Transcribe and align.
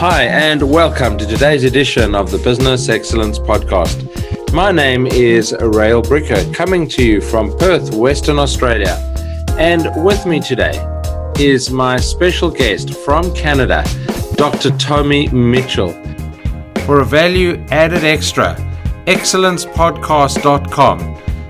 Hi, 0.00 0.22
and 0.22 0.62
welcome 0.62 1.18
to 1.18 1.26
today's 1.26 1.64
edition 1.64 2.14
of 2.14 2.30
the 2.30 2.38
Business 2.38 2.88
Excellence 2.88 3.38
Podcast. 3.38 4.50
My 4.50 4.72
name 4.72 5.06
is 5.06 5.54
Rail 5.60 6.00
Bricker, 6.00 6.54
coming 6.54 6.88
to 6.88 7.04
you 7.04 7.20
from 7.20 7.54
Perth, 7.58 7.92
Western 7.92 8.38
Australia. 8.38 8.96
And 9.58 9.90
with 10.02 10.24
me 10.24 10.40
today 10.40 10.82
is 11.38 11.70
my 11.70 11.98
special 11.98 12.50
guest 12.50 12.94
from 12.94 13.34
Canada, 13.34 13.84
Dr. 14.36 14.70
Tommy 14.78 15.28
Mitchell. 15.28 15.92
For 16.86 17.00
a 17.00 17.04
value 17.04 17.62
added 17.68 18.02
extra, 18.02 18.56
excellencepodcast.com 19.04 21.00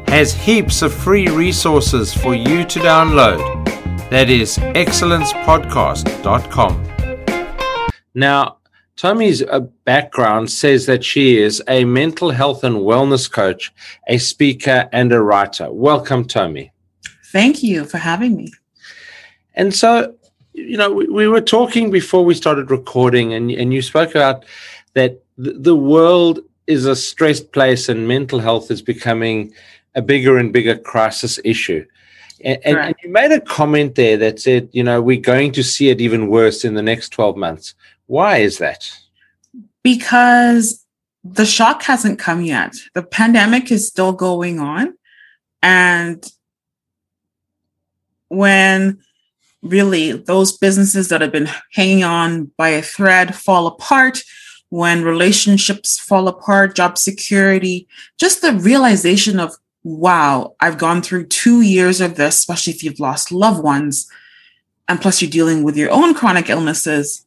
has 0.08 0.32
heaps 0.32 0.82
of 0.82 0.92
free 0.92 1.28
resources 1.28 2.12
for 2.12 2.34
you 2.34 2.64
to 2.64 2.80
download. 2.80 3.38
That 4.10 4.28
is 4.28 4.58
excellencepodcast.com. 4.58 6.89
Now, 8.14 8.56
Tommy's 8.96 9.42
uh, 9.42 9.60
background 9.84 10.50
says 10.50 10.86
that 10.86 11.04
she 11.04 11.38
is 11.38 11.62
a 11.68 11.84
mental 11.84 12.30
health 12.30 12.64
and 12.64 12.76
wellness 12.76 13.30
coach, 13.30 13.72
a 14.08 14.18
speaker, 14.18 14.88
and 14.92 15.12
a 15.12 15.20
writer. 15.22 15.72
Welcome, 15.72 16.26
Tommy. 16.26 16.72
Thank 17.32 17.62
you 17.62 17.84
for 17.84 17.98
having 17.98 18.36
me. 18.36 18.52
And 19.54 19.74
so, 19.74 20.14
you 20.52 20.76
know, 20.76 20.92
we, 20.92 21.06
we 21.06 21.28
were 21.28 21.40
talking 21.40 21.90
before 21.90 22.24
we 22.24 22.34
started 22.34 22.70
recording, 22.70 23.32
and, 23.32 23.50
and 23.50 23.72
you 23.72 23.82
spoke 23.82 24.10
about 24.10 24.44
that 24.94 25.22
the 25.38 25.76
world 25.76 26.40
is 26.66 26.86
a 26.86 26.94
stressed 26.94 27.52
place 27.52 27.88
and 27.88 28.06
mental 28.06 28.38
health 28.38 28.70
is 28.70 28.82
becoming 28.82 29.52
a 29.94 30.02
bigger 30.02 30.38
and 30.38 30.52
bigger 30.52 30.76
crisis 30.76 31.40
issue. 31.44 31.84
And, 32.42 32.58
and, 32.64 32.94
you 33.02 33.10
made 33.10 33.32
a 33.32 33.40
comment 33.40 33.96
there 33.96 34.16
that 34.16 34.40
said, 34.40 34.68
you 34.72 34.82
know, 34.82 35.02
we're 35.02 35.20
going 35.20 35.52
to 35.52 35.62
see 35.62 35.90
it 35.90 36.00
even 36.00 36.28
worse 36.28 36.64
in 36.64 36.74
the 36.74 36.82
next 36.82 37.10
12 37.10 37.36
months. 37.36 37.74
Why 38.10 38.38
is 38.38 38.58
that? 38.58 38.90
Because 39.84 40.84
the 41.22 41.46
shock 41.46 41.84
hasn't 41.84 42.18
come 42.18 42.42
yet. 42.42 42.74
The 42.92 43.04
pandemic 43.04 43.70
is 43.70 43.86
still 43.86 44.12
going 44.12 44.58
on. 44.58 44.94
And 45.62 46.28
when 48.26 48.98
really 49.62 50.10
those 50.10 50.58
businesses 50.58 51.06
that 51.10 51.20
have 51.20 51.30
been 51.30 51.50
hanging 51.70 52.02
on 52.02 52.50
by 52.56 52.70
a 52.70 52.82
thread 52.82 53.36
fall 53.36 53.68
apart, 53.68 54.24
when 54.70 55.04
relationships 55.04 55.96
fall 55.96 56.26
apart, 56.26 56.74
job 56.74 56.98
security, 56.98 57.86
just 58.18 58.42
the 58.42 58.54
realization 58.54 59.38
of, 59.38 59.54
wow, 59.84 60.56
I've 60.58 60.78
gone 60.78 61.00
through 61.00 61.26
two 61.26 61.60
years 61.60 62.00
of 62.00 62.16
this, 62.16 62.38
especially 62.38 62.72
if 62.72 62.82
you've 62.82 62.98
lost 62.98 63.30
loved 63.30 63.62
ones, 63.62 64.10
and 64.88 65.00
plus 65.00 65.22
you're 65.22 65.30
dealing 65.30 65.62
with 65.62 65.76
your 65.76 65.92
own 65.92 66.12
chronic 66.12 66.50
illnesses 66.50 67.24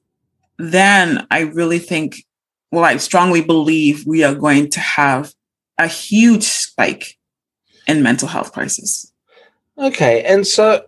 then 0.57 1.25
I 1.31 1.41
really 1.41 1.79
think, 1.79 2.23
well, 2.71 2.83
I 2.83 2.97
strongly 2.97 3.41
believe 3.41 4.05
we 4.05 4.23
are 4.23 4.35
going 4.35 4.69
to 4.71 4.79
have 4.79 5.33
a 5.77 5.87
huge 5.87 6.43
spike 6.43 7.17
in 7.87 8.03
mental 8.03 8.27
health 8.27 8.53
crisis. 8.53 9.11
Okay. 9.77 10.23
And 10.23 10.45
so, 10.45 10.85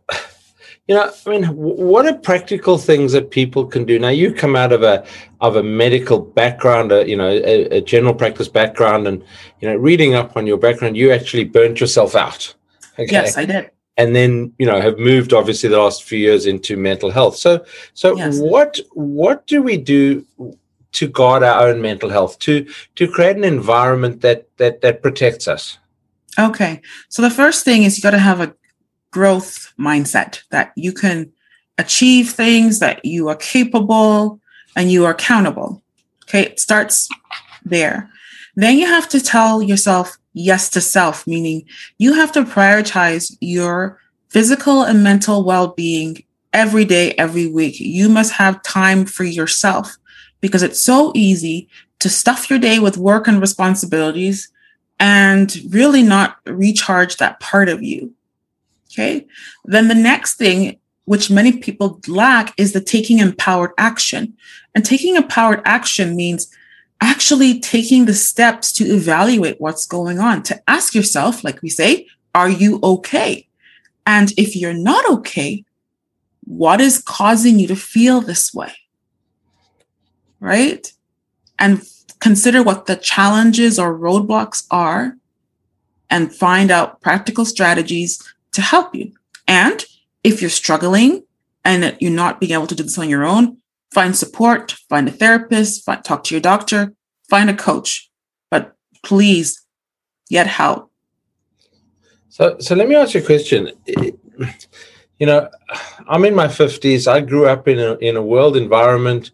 you 0.88 0.95
know, 0.95 1.11
I 1.25 1.30
mean, 1.30 1.43
what 1.45 2.05
are 2.05 2.17
practical 2.17 2.77
things 2.77 3.11
that 3.13 3.31
people 3.31 3.66
can 3.66 3.86
do? 3.86 3.97
Now, 3.97 4.09
you 4.09 4.33
come 4.33 4.55
out 4.55 4.71
of 4.71 4.83
a 4.83 5.05
of 5.41 5.55
a 5.55 5.63
medical 5.63 6.19
background, 6.19 6.91
a, 6.91 7.08
you 7.08 7.16
know, 7.16 7.30
a, 7.30 7.77
a 7.77 7.81
general 7.81 8.13
practice 8.13 8.47
background, 8.47 9.08
and 9.08 9.23
you 9.59 9.67
know, 9.67 9.75
reading 9.75 10.13
up 10.13 10.38
on 10.38 10.45
your 10.45 10.58
background, 10.58 10.95
you 10.95 11.11
actually 11.11 11.43
burnt 11.43 11.80
yourself 11.80 12.16
out. 12.16 12.53
Okay? 12.99 13.11
Yes, 13.11 13.38
I 13.38 13.45
did 13.45 13.71
and 13.98 14.16
then 14.16 14.54
you 14.58 14.66
know 14.66 14.80
have 14.82 14.98
moved 14.98 15.34
obviously 15.34 15.70
the 15.70 15.80
last 15.80 16.04
few 16.04 16.20
years 16.20 16.46
into 16.46 16.78
mental 16.78 17.12
health. 17.12 17.36
So 17.38 17.66
so 17.94 18.16
yes. 18.16 18.40
what 18.40 18.80
what 18.94 19.48
do 19.48 19.62
we 19.62 19.78
do 19.78 20.26
to 20.94 21.08
guard 21.08 21.44
our 21.44 21.68
own 21.68 21.82
mental 21.82 22.10
health 22.10 22.40
to 22.40 22.66
to 22.96 23.08
create 23.08 23.38
an 23.38 23.44
environment 23.44 24.22
that 24.22 24.48
that 24.58 24.82
that 24.82 25.02
protects 25.02 25.48
us? 25.48 25.78
Okay. 26.38 26.82
So 27.10 27.22
the 27.22 27.30
first 27.30 27.64
thing 27.64 27.84
is 27.84 27.98
you 27.98 28.04
got 28.04 28.11
to 28.11 28.20
have 28.20 28.42
a 28.42 28.54
growth 29.11 29.73
mindset 29.80 30.42
that 30.52 30.73
you 30.76 30.92
can 30.92 31.32
achieve 31.78 32.30
things 32.30 32.80
that 32.80 33.04
you 33.05 33.30
are 33.30 33.36
capable 33.36 34.39
and 34.76 34.92
you 34.92 35.05
are 35.05 35.11
accountable. 35.11 35.82
Okay 36.23 36.42
it 36.42 36.60
starts 36.60 37.08
there. 37.64 38.10
Then 38.55 38.78
you 38.78 38.86
have 38.86 39.10
to 39.10 39.22
tell 39.22 39.61
yourself 39.61 40.17
yes 40.36 40.70
to 40.70 40.82
self, 40.82 41.26
meaning 41.26 41.66
you 41.98 42.14
have 42.14 42.32
to 42.34 42.44
prioritize 42.44 43.36
your 43.42 44.00
physical 44.30 44.84
and 44.84 45.04
mental 45.04 45.44
well 45.44 45.70
being 45.70 46.23
every 46.54 46.86
day, 46.86 47.14
every 47.14 47.48
week. 47.48 47.80
You 47.80 48.10
must 48.10 48.34
have 48.34 48.62
time 48.62 49.06
for 49.06 49.23
yourself 49.23 49.96
because 50.42 50.62
it's 50.62 50.80
so 50.80 51.12
easy 51.16 51.68
to 52.00 52.10
stuff 52.10 52.50
your 52.50 52.60
day 52.60 52.78
with 52.80 52.98
work 52.98 53.28
and 53.28 53.42
responsibilities 53.42 54.52
and 55.00 55.58
really 55.70 56.04
not 56.04 56.38
recharge 56.46 57.17
that 57.17 57.40
part 57.40 57.70
of 57.70 57.82
you. 57.82 58.14
Okay. 58.92 59.26
Then 59.64 59.88
the 59.88 59.96
next 59.96 60.36
thing, 60.36 60.80
which 61.06 61.32
many 61.32 61.60
people 61.60 62.00
lack, 62.08 62.54
is 62.58 62.73
the 62.73 62.82
taking 62.82 63.20
empowered 63.20 63.72
action. 63.78 64.34
And 64.73 64.86
taking 64.86 65.16
empowered 65.16 65.62
action 65.66 66.16
means 66.16 66.50
actually 67.02 67.60
taking 67.60 68.06
the 68.06 68.14
steps 68.14 68.72
to 68.73 68.86
evaluate 68.86 69.60
what's 69.60 69.86
going 69.86 70.20
on, 70.20 70.44
to 70.44 70.61
ask 70.70 70.95
yourself, 70.95 71.44
like 71.44 71.61
we 71.61 71.70
say, 71.70 72.08
are 72.33 72.50
you 72.50 72.80
okay? 72.83 73.48
And 74.06 74.32
if 74.38 74.56
you're 74.56 74.73
not 74.73 75.10
okay, 75.10 75.66
what 76.45 76.80
is 76.80 77.02
causing 77.02 77.60
you 77.60 77.67
to 77.67 77.76
feel 77.76 78.22
this 78.22 78.54
way? 78.54 78.73
Right? 80.39 80.92
And 81.58 81.82
consider 82.20 82.61
what 82.61 82.86
the 82.86 82.95
challenges 82.95 83.80
or 83.80 83.98
roadblocks 83.98 84.66
are 84.70 85.17
and 86.10 86.34
find 86.34 86.72
out 86.72 87.02
practical 87.02 87.45
strategies 87.45 88.22
to 88.52 88.61
help 88.61 88.94
you. 88.94 89.11
And 89.48 89.84
if 90.23 90.42
you're 90.42 90.50
struggling 90.50 91.23
and 91.64 91.95
you're 92.00 92.11
not 92.11 92.39
being 92.39 92.52
able 92.52 92.67
to 92.67 92.76
do 92.76 92.84
this 92.84 92.98
on 92.98 93.10
your 93.10 93.26
own, 93.26 93.58
find 93.95 94.14
support, 94.14 94.73
find 94.89 95.08
a 95.08 95.11
therapist, 95.11 95.86
find, 95.86 96.04
talk 96.04 96.26
to 96.26 96.36
your 96.36 96.42
doctor, 96.42 96.94
find 97.30 97.50
a 97.50 97.54
coach, 97.56 98.11
but 98.52 98.76
please 99.04 99.66
get 100.30 100.48
help. 100.48 100.92
So, 102.28 102.58
so 102.60 102.76
let 102.76 102.89
me 102.89 102.95
ask 102.95 103.14
you 103.14 103.22
a 103.22 103.26
question. 103.26 103.72
You 105.17 105.26
know, 105.26 105.50
I'm 106.10 106.26
in 106.26 106.36
my 106.36 106.48
50s. 106.48 107.08
I 107.10 107.22
grew 107.22 107.48
up 107.48 107.70
in 107.70 107.80
a, 107.80 107.94
in 107.95 108.17
a 108.17 108.22
world 108.22 108.58
environment 108.58 109.32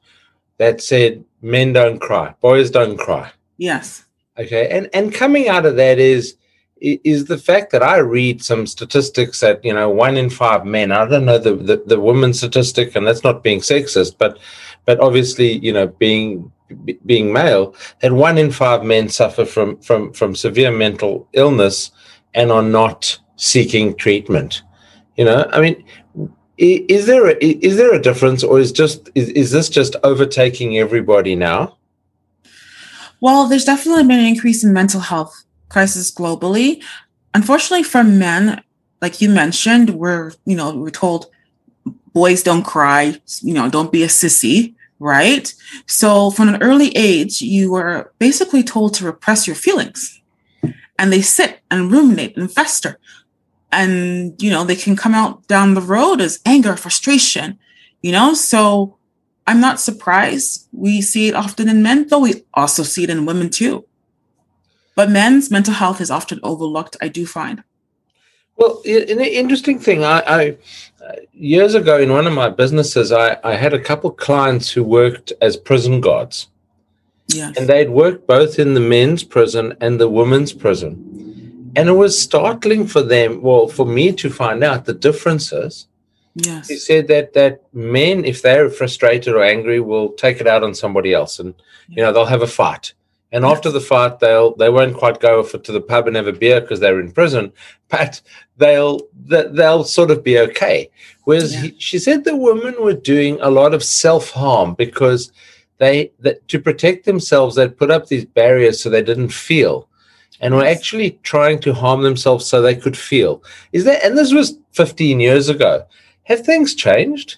that 0.59 0.79
said 0.79 1.25
men 1.41 1.73
don't 1.73 1.99
cry, 1.99 2.35
boys 2.39 2.69
don't 2.69 2.97
cry. 2.97 3.31
Yes. 3.57 4.05
Okay. 4.37 4.69
And, 4.69 4.89
and 4.93 5.11
coming 5.11 5.49
out 5.49 5.65
of 5.65 5.75
that 5.77 5.97
is, 5.97 6.35
is 6.81 7.25
the 7.25 7.37
fact 7.37 7.71
that 7.71 7.83
I 7.83 7.97
read 7.97 8.43
some 8.43 8.65
statistics 8.65 9.39
that 9.41 9.63
you 9.63 9.73
know 9.73 9.89
one 9.89 10.17
in 10.17 10.29
five 10.29 10.65
men. 10.65 10.91
I 10.91 11.05
don't 11.05 11.25
know 11.25 11.37
the 11.37 11.55
the, 11.55 11.83
the 11.85 11.99
woman 11.99 12.33
statistic, 12.33 12.95
and 12.95 13.05
that's 13.05 13.23
not 13.23 13.43
being 13.43 13.59
sexist, 13.59 14.17
but 14.17 14.39
but 14.85 14.99
obviously 14.99 15.59
you 15.59 15.71
know 15.71 15.87
being 15.87 16.51
being 17.05 17.31
male, 17.31 17.75
that 18.01 18.13
one 18.13 18.37
in 18.37 18.51
five 18.51 18.83
men 18.83 19.09
suffer 19.09 19.45
from 19.45 19.77
from 19.81 20.11
from 20.13 20.35
severe 20.35 20.71
mental 20.71 21.27
illness 21.33 21.91
and 22.33 22.51
are 22.51 22.63
not 22.63 23.19
seeking 23.35 23.95
treatment. 23.95 24.63
You 25.17 25.25
know, 25.25 25.47
I 25.51 25.61
mean, 25.61 25.83
is 26.57 27.05
there 27.05 27.27
a, 27.27 27.35
is 27.35 27.77
there 27.77 27.93
a 27.93 28.01
difference, 28.01 28.43
or 28.43 28.59
is 28.59 28.71
just 28.71 29.09
is, 29.13 29.29
is 29.29 29.51
this 29.51 29.69
just 29.69 29.95
overtaking 30.03 30.79
everybody 30.79 31.35
now? 31.35 31.77
Well, 33.19 33.47
there's 33.47 33.65
definitely 33.65 34.03
been 34.03 34.19
an 34.19 34.25
increase 34.25 34.63
in 34.63 34.73
mental 34.73 34.99
health 34.99 35.43
crisis 35.71 36.11
globally. 36.11 36.83
Unfortunately, 37.33 37.83
for 37.83 38.03
men, 38.03 38.61
like 39.01 39.21
you 39.21 39.29
mentioned, 39.29 39.91
we're 39.91 40.33
you 40.45 40.55
know 40.55 40.75
we're 40.75 40.89
told 40.89 41.27
boys 42.13 42.43
don't 42.43 42.63
cry, 42.63 43.15
you 43.41 43.53
know, 43.53 43.69
don't 43.69 43.91
be 43.91 44.03
a 44.03 44.07
sissy, 44.07 44.75
right? 44.99 45.53
So 45.87 46.29
from 46.29 46.49
an 46.49 46.61
early 46.61 46.89
age, 46.95 47.41
you 47.41 47.71
were 47.71 48.11
basically 48.19 48.63
told 48.63 48.93
to 48.95 49.05
repress 49.05 49.47
your 49.47 49.55
feelings, 49.55 50.21
and 50.99 51.11
they 51.11 51.21
sit 51.21 51.61
and 51.71 51.91
ruminate 51.91 52.35
and 52.37 52.51
fester, 52.51 52.99
and 53.71 54.41
you 54.43 54.51
know 54.51 54.63
they 54.63 54.75
can 54.75 54.95
come 54.95 55.15
out 55.15 55.47
down 55.47 55.73
the 55.73 55.87
road 55.95 56.19
as 56.21 56.39
anger, 56.45 56.75
frustration, 56.75 57.57
you 58.01 58.11
know. 58.11 58.33
So 58.33 58.97
I'm 59.47 59.61
not 59.61 59.79
surprised. 59.79 60.67
We 60.73 61.01
see 61.01 61.29
it 61.29 61.35
often 61.35 61.69
in 61.69 61.81
men, 61.81 62.07
though 62.07 62.19
we 62.19 62.43
also 62.53 62.83
see 62.83 63.03
it 63.05 63.09
in 63.09 63.25
women 63.25 63.49
too. 63.49 63.85
But 64.95 65.09
men's 65.09 65.49
mental 65.49 65.73
health 65.73 66.01
is 66.01 66.11
often 66.11 66.39
overlooked, 66.43 66.97
I 67.01 67.07
do 67.07 67.25
find. 67.25 67.63
Well, 68.57 68.81
an 68.85 69.19
interesting 69.19 69.79
thing, 69.79 70.03
I, 70.03 70.21
I 70.27 70.57
years 71.33 71.73
ago 71.73 71.97
in 71.97 72.11
one 72.11 72.27
of 72.27 72.33
my 72.33 72.49
businesses, 72.49 73.11
I, 73.11 73.37
I 73.43 73.55
had 73.55 73.73
a 73.73 73.79
couple 73.79 74.11
clients 74.11 74.69
who 74.71 74.83
worked 74.83 75.33
as 75.41 75.57
prison 75.57 76.01
guards. 76.01 76.47
Yes. 77.27 77.57
And 77.57 77.67
they'd 77.67 77.89
worked 77.89 78.27
both 78.27 78.59
in 78.59 78.73
the 78.73 78.81
men's 78.81 79.23
prison 79.23 79.75
and 79.79 79.99
the 79.99 80.09
women's 80.09 80.51
prison. 80.51 81.71
And 81.75 81.87
it 81.87 81.93
was 81.93 82.21
startling 82.21 82.85
for 82.85 83.01
them, 83.01 83.41
well, 83.41 83.67
for 83.67 83.85
me 83.85 84.11
to 84.11 84.29
find 84.29 84.63
out 84.63 84.83
the 84.83 84.93
differences 84.93 85.87
Yes. 86.35 86.69
He 86.69 86.77
said 86.77 87.07
that 87.07 87.33
that 87.33 87.61
men, 87.73 88.23
if 88.23 88.41
they're 88.41 88.69
frustrated 88.69 89.33
or 89.33 89.43
angry, 89.43 89.79
will 89.79 90.13
take 90.13 90.39
it 90.39 90.47
out 90.47 90.63
on 90.63 90.73
somebody 90.73 91.13
else, 91.13 91.39
and 91.39 91.53
you 91.89 91.97
know 91.97 92.13
they'll 92.13 92.25
have 92.25 92.41
a 92.41 92.47
fight. 92.47 92.93
And 93.33 93.45
after 93.45 93.71
the 93.71 93.79
fight, 93.79 94.19
they'll 94.19 94.55
they 94.55 94.69
won't 94.69 94.97
quite 94.97 95.19
go 95.21 95.41
for, 95.43 95.57
to 95.59 95.71
the 95.71 95.79
pub 95.81 96.07
and 96.07 96.15
have 96.17 96.27
a 96.27 96.33
beer 96.33 96.59
because 96.59 96.79
they're 96.81 96.99
in 96.99 97.11
prison, 97.13 97.53
but 97.89 98.21
they'll 98.57 98.99
they- 99.25 99.47
they'll 99.47 99.83
sort 99.85 100.11
of 100.11 100.23
be 100.23 100.37
okay. 100.39 100.89
Whereas 101.23 101.53
Yeah. 101.53 101.61
he, 101.61 101.75
she 101.79 101.99
said 101.99 102.23
the 102.23 102.35
women 102.35 102.75
were 102.81 102.93
doing 102.93 103.37
a 103.41 103.49
lot 103.49 103.73
of 103.73 103.83
self 103.83 104.31
harm 104.31 104.73
because 104.73 105.31
they 105.77 106.11
that 106.19 106.45
to 106.49 106.59
protect 106.59 107.05
themselves 107.05 107.55
they'd 107.55 107.77
put 107.77 107.89
up 107.89 108.07
these 108.07 108.25
barriers 108.25 108.81
so 108.81 108.89
they 108.89 109.01
didn't 109.03 109.29
feel, 109.33 109.87
and 110.41 110.53
were 110.53 110.65
actually 110.65 111.11
trying 111.23 111.59
to 111.61 111.73
harm 111.73 112.01
themselves 112.03 112.45
so 112.45 112.61
they 112.61 112.75
could 112.75 112.97
feel. 112.97 113.41
Is 113.71 113.85
that 113.85 114.03
and 114.03 114.17
this 114.17 114.33
was 114.33 114.57
fifteen 114.73 115.19
years 115.21 115.47
ago. 115.47 115.85
Have 116.23 116.41
things 116.45 116.75
changed? 116.75 117.37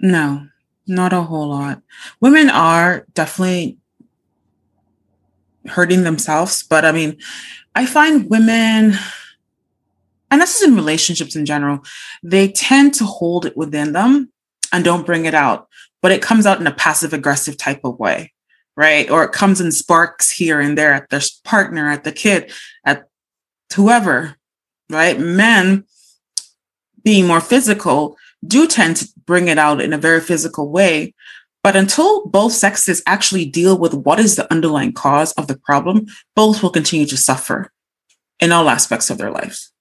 No, 0.00 0.48
not 0.86 1.12
a 1.12 1.22
whole 1.22 1.48
lot. 1.48 1.82
Women 2.20 2.50
are 2.50 3.06
definitely 3.14 3.78
hurting 5.66 6.04
themselves, 6.04 6.62
but 6.62 6.84
I 6.84 6.92
mean, 6.92 7.18
I 7.74 7.86
find 7.86 8.28
women, 8.30 8.94
and 10.30 10.40
this 10.40 10.56
is 10.56 10.68
in 10.68 10.76
relationships 10.76 11.36
in 11.36 11.46
general, 11.46 11.84
they 12.22 12.48
tend 12.48 12.94
to 12.94 13.04
hold 13.04 13.46
it 13.46 13.56
within 13.56 13.92
them 13.92 14.30
and 14.72 14.84
don't 14.84 15.06
bring 15.06 15.24
it 15.24 15.34
out, 15.34 15.68
but 16.02 16.12
it 16.12 16.22
comes 16.22 16.46
out 16.46 16.60
in 16.60 16.66
a 16.66 16.74
passive 16.74 17.12
aggressive 17.12 17.56
type 17.56 17.80
of 17.84 17.98
way, 17.98 18.32
right? 18.76 19.10
Or 19.10 19.24
it 19.24 19.32
comes 19.32 19.60
in 19.60 19.72
sparks 19.72 20.30
here 20.30 20.60
and 20.60 20.76
there 20.76 20.92
at 20.92 21.10
their 21.10 21.22
partner, 21.44 21.90
at 21.90 22.04
the 22.04 22.12
kid, 22.12 22.52
at 22.84 23.08
whoever, 23.74 24.36
right? 24.90 25.18
Men 25.18 25.84
being 27.02 27.26
more 27.26 27.40
physical 27.40 28.16
do 28.46 28.66
tend 28.66 28.96
to 28.96 29.08
bring 29.26 29.48
it 29.48 29.58
out 29.58 29.80
in 29.80 29.92
a 29.92 29.98
very 29.98 30.20
physical 30.20 30.70
way. 30.70 31.14
But 31.64 31.76
until 31.76 32.26
both 32.26 32.52
sexes 32.52 33.02
actually 33.06 33.46
deal 33.46 33.78
with 33.78 33.94
what 33.94 34.20
is 34.20 34.36
the 34.36 34.50
underlying 34.52 34.92
cause 34.92 35.32
of 35.32 35.46
the 35.46 35.56
problem, 35.56 36.06
both 36.36 36.62
will 36.62 36.68
continue 36.68 37.06
to 37.06 37.16
suffer 37.16 37.72
in 38.38 38.52
all 38.52 38.68
aspects 38.68 39.08
of 39.08 39.16
their 39.16 39.30
lives. 39.30 39.72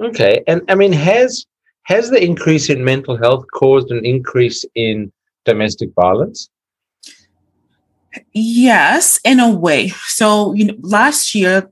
Okay, 0.00 0.44
and 0.46 0.62
I 0.68 0.76
mean, 0.76 0.92
has 0.92 1.44
has 1.82 2.10
the 2.10 2.22
increase 2.22 2.70
in 2.70 2.84
mental 2.84 3.16
health 3.16 3.44
caused 3.52 3.90
an 3.90 4.06
increase 4.06 4.64
in 4.76 5.10
domestic 5.44 5.90
violence? 5.96 6.48
Yes, 8.32 9.18
in 9.24 9.40
a 9.40 9.50
way. 9.50 9.88
So, 10.06 10.52
you 10.52 10.66
know, 10.66 10.76
last 10.80 11.34
year, 11.34 11.68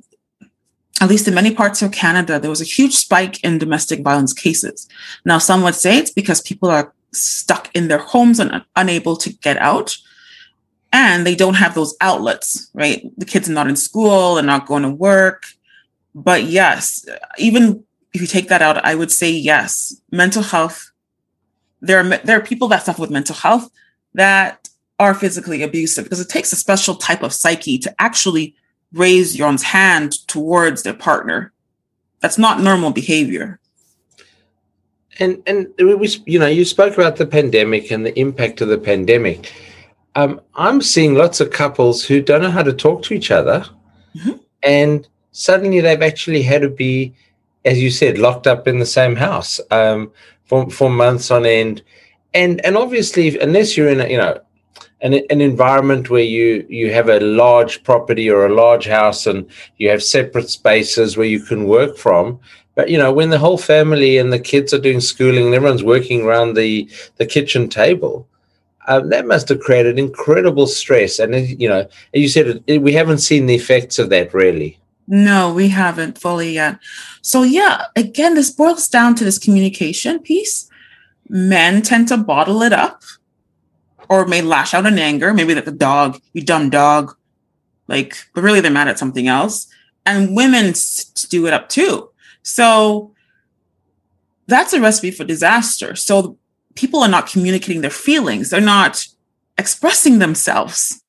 at 1.01 1.09
least 1.09 1.29
in 1.29 1.35
many 1.35 1.55
parts 1.55 1.81
of 1.81 1.93
Canada, 1.93 2.41
there 2.41 2.51
was 2.51 2.61
a 2.61 2.65
huge 2.65 2.95
spike 2.95 3.45
in 3.45 3.59
domestic 3.59 4.01
violence 4.03 4.33
cases. 4.33 4.89
Now, 5.25 5.39
some 5.39 5.63
would 5.63 5.77
say 5.77 5.99
it's 5.99 6.11
because 6.11 6.41
people 6.41 6.71
are 6.71 6.93
stuck 7.17 7.71
in 7.75 7.89
their 7.89 7.99
homes 7.99 8.39
and 8.39 8.65
unable 8.75 9.17
to 9.17 9.33
get 9.33 9.57
out. 9.59 9.97
And 10.93 11.27
they 11.27 11.35
don't 11.35 11.55
have 11.55 11.75
those 11.75 11.97
outlets, 12.01 12.71
right? 12.73 13.11
The 13.19 13.27
kids 13.27 13.49
are 13.49 13.53
not 13.53 13.69
in 13.69 13.77
school 13.77 14.39
and 14.39 14.47
not 14.47 14.67
going 14.67 14.83
to 14.83 14.91
work. 14.91 15.45
But 16.15 16.45
yes, 16.45 17.05
even 17.39 17.85
if 18.15 18.21
you 18.21 18.27
take 18.27 18.49
that 18.49 18.63
out, 18.63 18.83
I 18.85 18.95
would 18.95 19.13
say 19.13 19.31
yes, 19.31 20.01
mental 20.11 20.43
health. 20.43 20.91
There 21.83 22.01
are 22.01 22.19
there 22.19 22.39
are 22.39 22.43
people 22.43 22.69
that 22.69 22.85
suffer 22.85 23.03
with 23.03 23.11
mental 23.11 23.35
health 23.35 23.71
that 24.15 24.69
are 24.99 25.13
physically 25.13 25.63
abusive 25.63 26.05
because 26.05 26.21
it 26.21 26.31
takes 26.31 26.53
a 26.53 26.57
special 26.57 26.95
type 26.95 27.23
of 27.23 27.35
psyche 27.35 27.79
to 27.79 27.95
actually 28.01 28.57
raise 28.93 29.37
your 29.37 29.49
own 29.49 29.59
hand 29.59 30.27
towards 30.27 30.83
their 30.83 30.95
partner. 30.95 31.53
That's 32.21 32.39
not 32.39 32.61
normal 32.61 32.91
behavior. 32.91 33.61
And 35.19 35.43
and 35.47 35.69
we 35.79 36.09
you 36.27 36.39
know 36.39 36.47
you 36.47 36.65
spoke 36.65 36.95
about 36.95 37.17
the 37.17 37.27
pandemic 37.27 37.91
and 37.91 38.05
the 38.05 38.19
impact 38.19 38.61
of 38.61 38.69
the 38.69 38.79
pandemic. 38.79 39.53
Um, 40.15 40.41
I'm 40.55 40.81
seeing 40.81 41.15
lots 41.15 41.41
of 41.41 41.51
couples 41.51 42.05
who 42.05 42.23
don't 42.23 42.43
know 42.43 42.51
how 42.51 42.63
to 42.63 42.73
talk 42.73 43.03
to 43.05 43.15
each 43.15 43.31
other, 43.31 43.65
Mhm. 44.17 44.41
and 44.63 45.09
suddenly 45.33 45.81
they've 45.81 46.03
actually 46.03 46.43
had 46.43 46.63
to 46.63 46.71
be, 46.71 47.15
as 47.65 47.81
you 47.83 47.91
said, 47.91 48.19
locked 48.19 48.47
up 48.47 48.67
in 48.67 48.79
the 48.79 48.87
same 48.87 49.17
house 49.17 49.61
um, 49.71 50.11
for 50.45 50.69
for 50.71 50.91
months 50.91 51.31
on 51.31 51.47
end. 51.47 51.83
And 52.35 52.65
and 52.65 52.77
obviously, 52.77 53.39
unless 53.39 53.77
you're 53.77 53.89
in 53.89 54.01
a 54.01 54.09
you 54.09 54.19
know 54.19 54.39
an, 55.01 55.15
an 55.31 55.41
environment 55.41 56.11
where 56.11 56.23
you 56.23 56.67
you 56.69 56.93
have 56.93 57.09
a 57.09 57.21
large 57.21 57.83
property 57.85 58.29
or 58.31 58.47
a 58.47 58.55
large 58.55 58.87
house 58.87 59.27
and 59.27 59.47
you 59.79 59.89
have 59.91 60.03
separate 60.03 60.51
spaces 60.51 61.17
where 61.17 61.27
you 61.27 61.41
can 61.41 61.67
work 61.67 61.97
from 61.97 62.39
but 62.77 62.89
you 62.89 62.97
know 62.97 63.13
when 63.13 63.31
the 63.31 63.39
whole 63.39 63.59
family 63.59 64.17
and 64.19 64.33
the 64.33 64.39
kids 64.39 64.73
are 64.73 64.79
doing 64.79 65.01
schooling 65.01 65.47
and 65.47 65.55
everyone's 65.55 65.83
working 65.83 66.23
around 66.23 66.55
the 66.55 66.89
the 67.17 67.27
kitchen 67.27 67.69
table 67.69 68.29
um, 68.87 69.09
that 69.09 69.27
must 69.27 69.49
have 69.49 69.59
created 69.59 69.99
incredible 69.99 70.69
stress 70.69 71.19
and 71.19 71.35
as 71.35 71.51
you 71.59 71.69
know 71.69 71.89
you 72.13 72.29
said 72.29 72.63
it, 72.69 72.79
we 72.79 72.93
haven't 72.93 73.19
seen 73.19 73.47
the 73.47 73.55
effects 73.57 73.99
of 73.99 74.11
that 74.11 74.33
really 74.33 74.79
No, 75.09 75.55
we 75.55 75.69
haven't 75.69 76.19
fully 76.19 76.53
yet. 76.55 76.81
So, 77.23 77.43
yeah, 77.43 77.85
again, 77.95 78.35
this 78.35 78.51
boils 78.51 78.89
down 78.89 79.15
to 79.17 79.25
this 79.25 79.39
communication 79.39 80.19
piece. 80.19 80.69
Men 81.29 81.83
tend 81.83 82.09
to 82.09 82.17
bottle 82.17 82.63
it 82.63 82.73
up 82.73 83.03
or 84.09 84.27
may 84.27 84.43
lash 84.43 84.75
out 84.75 84.87
in 84.87 84.99
anger, 84.99 85.33
maybe 85.33 85.55
like 85.55 85.65
the 85.65 85.73
dog, 85.73 86.21
you 86.33 86.43
dumb 86.43 86.71
dog, 86.71 87.17
like, 87.89 88.17
but 88.35 88.43
really 88.43 88.61
they're 88.61 88.71
mad 88.71 88.89
at 88.89 88.99
something 88.99 89.29
else. 89.29 89.69
And 90.05 90.37
women 90.37 90.75
do 91.31 91.47
it 91.47 91.53
up 91.53 91.69
too. 91.69 92.11
So, 92.47 93.13
that's 94.47 94.73
a 94.73 94.81
recipe 94.81 95.11
for 95.11 95.25
disaster. 95.25 95.97
So, 95.97 96.39
people 96.77 97.01
are 97.01 97.09
not 97.09 97.27
communicating 97.27 97.81
their 97.83 97.91
feelings, 97.91 98.51
they're 98.51 98.61
not 98.61 99.05
expressing 99.59 100.19
themselves. 100.21 101.03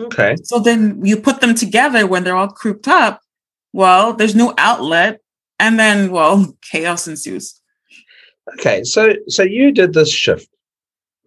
okay 0.00 0.34
So 0.42 0.58
then 0.58 1.04
you 1.04 1.16
put 1.16 1.40
them 1.40 1.54
together 1.54 2.06
when 2.06 2.24
they're 2.24 2.36
all 2.36 2.48
cooped 2.48 2.88
up. 2.88 3.20
Well, 3.72 4.14
there's 4.14 4.34
no 4.34 4.54
outlet. 4.58 5.20
And 5.58 5.78
then, 5.78 6.10
well, 6.10 6.56
chaos 6.70 7.06
ensues. 7.06 7.60
okay 8.54 8.82
so 8.82 9.14
so 9.28 9.42
you 9.44 9.70
did 9.70 9.92
this 9.94 10.10
shift 10.12 10.48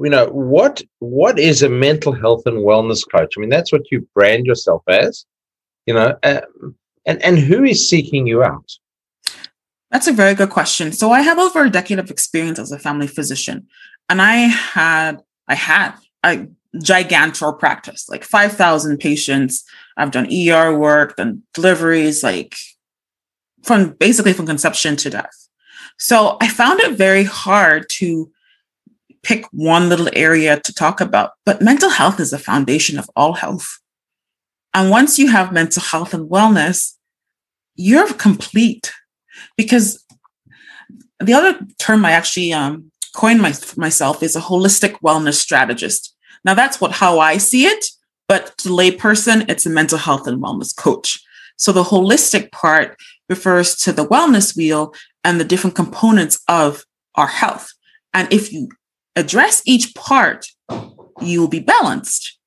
you 0.04 0.10
know 0.10 0.26
what 0.28 0.82
what 1.00 1.40
is 1.40 1.64
a 1.64 1.70
mental 1.70 2.12
health 2.12 2.44
and 2.46 2.58
wellness 2.58 3.02
coach 3.10 3.32
i 3.36 3.40
mean 3.40 3.50
that's 3.50 3.72
what 3.72 3.90
you 3.92 4.06
brand 4.14 4.46
yourself 4.46 4.84
as 4.90 5.26
you 5.88 5.94
know 5.94 6.10
um, 6.24 6.76
and 7.06 7.22
and 7.28 7.40
who 7.40 7.64
is 7.64 7.90
seeking 7.90 8.28
you 8.28 8.44
out 8.44 8.70
That's 9.92 10.08
a 10.08 10.14
very 10.14 10.34
good 10.34 10.50
question. 10.50 10.92
So 10.92 11.12
I 11.12 11.22
have 11.22 11.40
over 11.40 11.64
a 11.64 11.70
decade 11.70 12.00
of 12.00 12.10
experience 12.10 12.60
as 12.60 12.72
a 12.72 12.80
family 12.80 13.08
physician. 13.08 13.68
And 14.10 14.22
I 14.22 14.36
had, 14.36 15.22
I 15.48 15.56
had 15.56 15.94
a 16.24 16.48
gigantor 16.78 17.58
practice, 17.58 18.10
like 18.10 18.24
5,000 18.24 18.98
patients. 18.98 19.64
I've 19.98 20.12
done 20.12 20.28
ER 20.32 20.78
work, 20.78 21.16
done 21.16 21.44
deliveries, 21.54 22.24
like 22.24 22.56
from 23.64 23.92
basically 23.92 24.34
from 24.34 24.46
conception 24.46 24.96
to 24.98 25.10
death. 25.10 25.48
So 25.98 26.38
I 26.42 26.48
found 26.48 26.82
it 26.82 26.98
very 26.98 27.24
hard 27.24 27.88
to 27.94 28.32
pick 29.24 29.46
one 29.52 29.90
little 29.90 30.10
area 30.14 30.60
to 30.60 30.74
talk 30.74 31.02
about. 31.02 31.32
But 31.46 31.62
mental 31.62 31.90
health 31.90 32.20
is 32.20 32.32
the 32.32 32.38
foundation 32.38 33.00
of 33.00 33.10
all 33.16 33.34
health. 33.34 33.80
And 34.74 34.92
once 34.92 35.18
you 35.18 35.30
have 35.30 35.54
mental 35.54 35.82
health 35.82 36.14
and 36.14 36.30
wellness, 36.30 36.94
you're 37.76 38.14
complete. 38.14 38.92
Because 39.58 40.04
the 41.20 41.34
other 41.34 41.60
term 41.78 42.06
I 42.06 42.12
actually 42.12 42.54
um, 42.54 42.92
coined 43.16 43.42
my, 43.42 43.54
myself 43.78 44.22
is 44.22 44.36
a 44.36 44.42
holistic 44.42 45.00
wellness 45.02 45.36
strategist. 45.36 46.16
Now, 46.44 46.54
that's 46.54 46.80
what 46.80 46.92
how 46.92 47.20
I 47.20 47.38
see 47.38 47.66
it. 47.66 47.86
But 48.28 48.58
to 48.60 48.70
layperson, 48.70 49.50
it's 49.50 49.66
a 49.66 49.70
mental 49.70 49.98
health 49.98 50.28
and 50.28 50.42
wellness 50.42 50.76
coach. 50.76 51.20
So 51.58 51.72
the 51.72 51.84
holistic 51.84 52.52
part 52.52 52.98
refers 53.30 53.76
to 53.78 53.92
the 53.92 54.06
wellness 54.06 54.56
wheel 54.58 54.94
and 55.24 55.40
the 55.40 55.46
different 55.46 55.76
components 55.76 56.40
of 56.48 56.84
our 57.16 57.28
health. 57.28 57.72
And 58.14 58.32
if 58.32 58.52
you 58.52 58.70
address 59.16 59.62
each 59.66 59.96
part, 59.96 60.48
you 61.22 61.40
will 61.40 61.48
be 61.48 61.60
balanced 61.60 62.38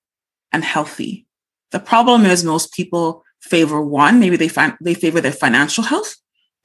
and 0.53 0.65
healthy. 0.65 1.27
The 1.71 1.81
problem 1.81 2.25
is 2.25 2.45
most 2.45 2.73
people 2.73 3.25
favor 3.41 3.81
one, 3.81 4.21
maybe 4.21 4.37
they 4.37 4.49
find 4.49 4.75
they 4.81 4.95
favor 4.95 5.21
their 5.21 5.33
financial 5.33 5.85
health, 5.85 6.17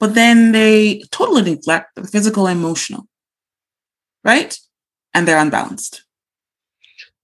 but 0.04 0.14
then 0.14 0.52
they 0.52 1.02
totally 1.10 1.40
neglect 1.40 1.94
the 1.94 2.06
physical 2.06 2.46
and 2.46 2.58
emotional. 2.58 3.06
Right? 4.22 4.54
And 5.14 5.26
they're 5.26 5.38
unbalanced. 5.38 6.04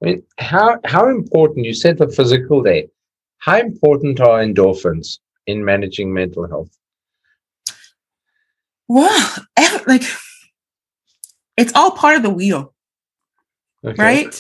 I 0.03 0.07
mean, 0.07 0.23
how 0.39 0.79
how 0.87 1.11
important? 1.11 1.67
You 1.67 1.75
said 1.75 1.99
the 1.99 2.09
physical 2.09 2.63
there. 2.63 2.85
How 3.37 3.59
important 3.59 4.19
are 4.19 4.43
endorphins 4.43 5.19
in 5.47 5.63
managing 5.63 6.11
mental 6.11 6.49
health? 6.49 6.71
Well, 8.89 9.29
like 9.87 10.05
it's 11.59 11.75
all 11.75 11.91
part 11.91 12.17
of 12.17 12.23
the 12.23 12.31
wheel, 12.31 12.73
Okay. 13.85 14.03
right? 14.03 14.35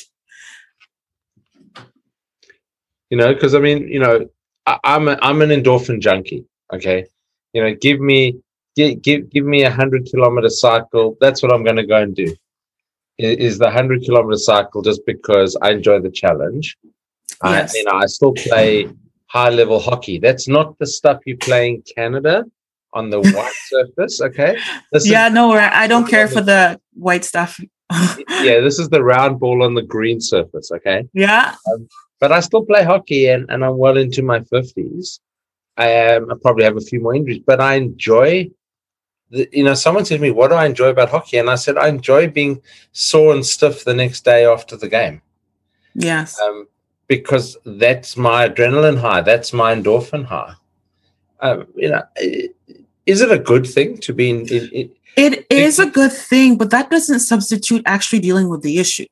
You 3.10 3.18
know, 3.18 3.34
because 3.34 3.54
I 3.54 3.58
mean, 3.58 3.86
you 3.88 3.98
know, 3.98 4.30
I, 4.64 4.78
I'm 4.82 5.08
a, 5.08 5.18
I'm 5.20 5.42
an 5.42 5.50
endorphin 5.50 6.00
junkie. 6.00 6.46
Okay, 6.72 7.04
you 7.52 7.62
know, 7.62 7.74
give 7.74 8.00
me 8.00 8.40
give, 8.76 9.02
give, 9.02 9.30
give 9.30 9.44
me 9.44 9.62
a 9.62 9.68
100 9.68 10.06
kilometer 10.06 10.48
cycle. 10.48 11.16
That's 11.20 11.42
what 11.42 11.52
I'm 11.52 11.64
going 11.64 11.76
to 11.76 11.86
go 11.86 11.96
and 11.96 12.14
do. 12.14 12.34
Is 13.18 13.58
the 13.58 13.66
100 13.66 14.02
kilometer 14.02 14.38
cycle 14.38 14.80
just 14.82 15.04
because 15.04 15.56
I 15.60 15.72
enjoy 15.72 16.00
the 16.00 16.10
challenge. 16.10 16.76
Yes. 17.44 17.74
I, 17.74 17.78
you 17.78 17.84
know, 17.84 17.92
I 17.92 18.06
still 18.06 18.32
play 18.32 18.88
high 19.26 19.50
level 19.50 19.78
hockey. 19.78 20.18
That's 20.18 20.48
not 20.48 20.78
the 20.78 20.86
stuff 20.86 21.20
you 21.26 21.36
play 21.36 21.68
in 21.68 21.82
Canada 21.94 22.44
on 22.94 23.10
the 23.10 23.20
white 23.20 23.52
surface. 23.66 24.20
Okay. 24.22 24.58
This 24.92 25.06
yeah, 25.06 25.28
is, 25.28 25.34
no, 25.34 25.52
I 25.52 25.86
don't 25.86 26.08
care 26.08 26.28
for 26.28 26.40
the 26.40 26.80
white 26.94 27.24
stuff. 27.24 27.60
yeah, 27.92 28.60
this 28.60 28.78
is 28.78 28.88
the 28.88 29.02
round 29.02 29.38
ball 29.38 29.62
on 29.62 29.74
the 29.74 29.82
green 29.82 30.20
surface. 30.20 30.70
Okay. 30.72 31.06
Yeah. 31.12 31.54
Um, 31.72 31.88
but 32.20 32.32
I 32.32 32.40
still 32.40 32.64
play 32.64 32.84
hockey 32.84 33.28
and, 33.28 33.50
and 33.50 33.64
I'm 33.64 33.76
well 33.76 33.96
into 33.96 34.22
my 34.22 34.40
50s. 34.40 35.20
I, 35.80 36.14
um, 36.14 36.30
I 36.30 36.34
probably 36.42 36.64
have 36.64 36.76
a 36.76 36.82
few 36.82 37.00
more 37.00 37.14
injuries, 37.14 37.42
but 37.44 37.58
I 37.60 37.76
enjoy 37.76 38.50
the, 39.30 39.48
you 39.50 39.64
know, 39.64 39.74
someone 39.74 40.04
said 40.04 40.16
to 40.16 40.20
me, 40.20 40.30
What 40.30 40.48
do 40.48 40.54
I 40.54 40.66
enjoy 40.66 40.88
about 40.88 41.08
hockey? 41.08 41.38
And 41.38 41.48
I 41.48 41.54
said, 41.54 41.78
I 41.78 41.88
enjoy 41.88 42.28
being 42.28 42.60
sore 42.92 43.32
and 43.32 43.46
stiff 43.46 43.84
the 43.84 43.94
next 43.94 44.24
day 44.24 44.44
after 44.44 44.76
the 44.76 44.88
game. 44.88 45.22
Yes. 45.94 46.38
Um, 46.38 46.66
because 47.06 47.56
that's 47.64 48.16
my 48.16 48.48
adrenaline 48.48 48.98
high, 48.98 49.22
that's 49.22 49.52
my 49.52 49.74
endorphin 49.74 50.24
high. 50.24 50.54
Um, 51.40 51.66
you 51.74 51.88
know, 51.88 52.02
is 53.06 53.22
it 53.22 53.32
a 53.32 53.38
good 53.38 53.66
thing 53.66 53.96
to 53.98 54.12
be 54.12 54.30
in? 54.30 54.46
in, 54.48 54.68
in 54.72 54.90
it 55.16 55.46
is 55.48 55.78
a 55.78 55.86
good 55.86 56.12
thing, 56.12 56.56
but 56.56 56.70
that 56.70 56.90
doesn't 56.90 57.20
substitute 57.20 57.82
actually 57.86 58.20
dealing 58.20 58.48
with 58.48 58.62
the 58.62 58.78
issue. 58.78 59.06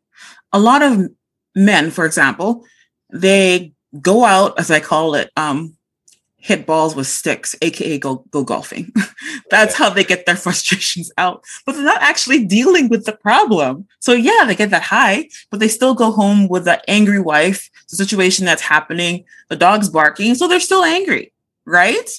A 0.53 0.59
lot 0.59 0.83
of 0.83 1.09
men, 1.55 1.91
for 1.91 2.05
example, 2.05 2.65
they 3.11 3.73
go 4.01 4.25
out, 4.25 4.59
as 4.59 4.71
I 4.71 4.81
call 4.81 5.15
it, 5.15 5.31
um, 5.37 5.78
hit 6.39 6.67
balls 6.67 6.95
with 6.95 7.07
sticks, 7.07 7.55
aka 7.61 7.99
go 7.99 8.25
go 8.31 8.45
golfing. 8.45 8.93
That's 9.51 9.75
how 9.75 9.91
they 9.91 10.05
get 10.05 10.25
their 10.25 10.37
frustrations 10.45 11.13
out. 11.19 11.45
But 11.67 11.73
they're 11.73 11.85
not 11.85 12.03
actually 12.03 12.45
dealing 12.45 12.89
with 12.89 13.05
the 13.05 13.13
problem. 13.13 13.87
So 14.01 14.13
yeah, 14.13 14.45
they 14.47 14.55
get 14.55 14.71
that 14.71 14.83
high, 14.83 15.29
but 15.51 15.61
they 15.61 15.69
still 15.69 15.95
go 15.95 16.13
home 16.13 16.49
with 16.49 16.65
the 16.65 16.83
angry 16.89 17.21
wife, 17.21 17.69
the 17.91 17.97
situation 17.97 18.47
that's 18.47 18.63
happening, 18.63 19.25
the 19.49 19.57
dog's 19.57 19.89
barking, 19.89 20.35
so 20.35 20.49
they're 20.49 20.61
still 20.61 20.85
angry, 20.85 21.33
right? 21.65 22.11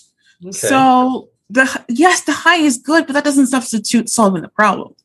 Okay. 0.45 0.51
So 0.51 1.29
the 1.49 1.83
yes, 1.87 2.21
the 2.21 2.33
high 2.33 2.57
is 2.57 2.77
good, 2.77 3.07
but 3.07 3.13
that 3.13 3.23
doesn't 3.23 3.47
substitute 3.47 4.09
solving 4.09 4.41
the 4.41 4.49
problem. 4.49 4.95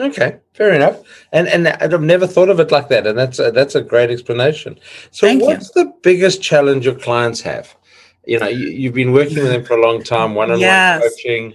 Okay, 0.00 0.38
fair 0.54 0.72
enough. 0.72 1.00
And 1.32 1.48
and 1.48 1.68
I've 1.68 2.00
never 2.00 2.26
thought 2.26 2.50
of 2.50 2.60
it 2.60 2.70
like 2.70 2.88
that, 2.88 3.06
and 3.06 3.18
that's 3.18 3.40
a, 3.40 3.50
that's 3.50 3.74
a 3.74 3.82
great 3.82 4.10
explanation. 4.10 4.78
So, 5.10 5.26
Thank 5.26 5.42
what's 5.42 5.72
you. 5.74 5.84
the 5.84 5.92
biggest 6.02 6.40
challenge 6.40 6.84
your 6.84 6.94
clients 6.94 7.40
have? 7.40 7.74
You 8.28 8.38
know, 8.38 8.48
you, 8.48 8.88
have 8.88 8.94
been 8.94 9.12
working 9.12 9.38
with 9.38 9.50
them 9.50 9.64
for 9.64 9.78
a 9.78 9.80
long 9.80 10.02
time, 10.02 10.34
one-on-one 10.34 10.60
yes. 10.60 11.02
coaching. 11.02 11.54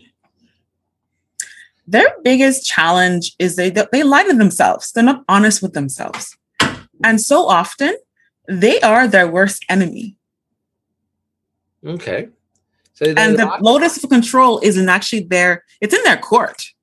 Their 1.86 2.16
biggest 2.24 2.66
challenge 2.66 3.36
is 3.38 3.56
they 3.56 3.70
they 3.70 4.04
lie 4.04 4.24
to 4.24 4.34
themselves. 4.34 4.92
They're 4.92 5.04
not 5.04 5.24
honest 5.30 5.62
with 5.62 5.74
themselves, 5.74 6.36
and 7.04 7.22
so 7.22 7.48
often 7.48 7.96
they 8.48 8.80
are 8.82 9.08
their 9.08 9.28
worst 9.28 9.66
enemy. 9.70 10.16
Okay. 11.86 12.30
So 12.94 13.14
and 13.18 13.38
the 13.38 13.58
locus 13.62 14.04
of 14.04 14.10
control 14.10 14.60
isn't 14.64 14.90
actually 14.90 15.24
there; 15.24 15.66
it's 15.82 15.94
in 15.94 16.04
their 16.04 16.18
court 16.18 16.74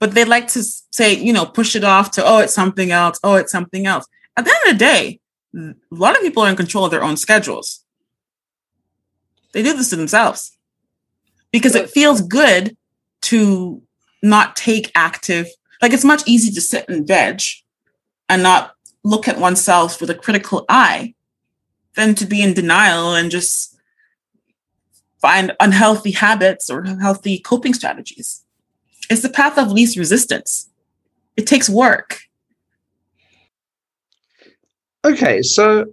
but 0.00 0.14
they 0.14 0.24
like 0.24 0.48
to 0.48 0.64
say, 0.64 1.14
you 1.14 1.32
know, 1.32 1.46
push 1.46 1.76
it 1.76 1.84
off 1.84 2.10
to, 2.12 2.24
oh, 2.24 2.38
it's 2.38 2.54
something 2.54 2.90
else. 2.90 3.20
Oh, 3.22 3.34
it's 3.36 3.52
something 3.52 3.86
else. 3.86 4.06
At 4.36 4.46
the 4.46 4.50
end 4.50 4.72
of 4.72 4.78
the 4.78 4.84
day, 4.84 5.20
a 5.54 5.74
lot 5.90 6.16
of 6.16 6.22
people 6.22 6.42
are 6.42 6.48
in 6.48 6.56
control 6.56 6.86
of 6.86 6.90
their 6.90 7.04
own 7.04 7.18
schedules. 7.18 7.84
They 9.52 9.62
do 9.62 9.74
this 9.74 9.90
to 9.90 9.96
themselves 9.96 10.56
because 11.52 11.74
it 11.74 11.90
feels 11.90 12.20
good 12.20 12.76
to 13.22 13.82
not 14.22 14.56
take 14.56 14.92
active, 14.94 15.48
like 15.82 15.92
it's 15.92 16.04
much 16.04 16.22
easier 16.26 16.52
to 16.52 16.60
sit 16.60 16.88
and 16.88 17.06
veg 17.06 17.40
and 18.28 18.42
not 18.42 18.74
look 19.02 19.26
at 19.26 19.38
oneself 19.38 20.00
with 20.00 20.10
a 20.10 20.14
critical 20.14 20.64
eye 20.68 21.14
than 21.96 22.14
to 22.14 22.26
be 22.26 22.42
in 22.42 22.54
denial 22.54 23.14
and 23.14 23.30
just 23.30 23.76
find 25.20 25.52
unhealthy 25.60 26.12
habits 26.12 26.70
or 26.70 26.84
healthy 26.84 27.38
coping 27.38 27.74
strategies. 27.74 28.44
It's 29.10 29.22
the 29.22 29.28
path 29.28 29.58
of 29.58 29.72
least 29.72 29.98
resistance. 29.98 30.70
It 31.36 31.46
takes 31.46 31.68
work. 31.68 32.20
Okay, 35.04 35.42
so 35.42 35.86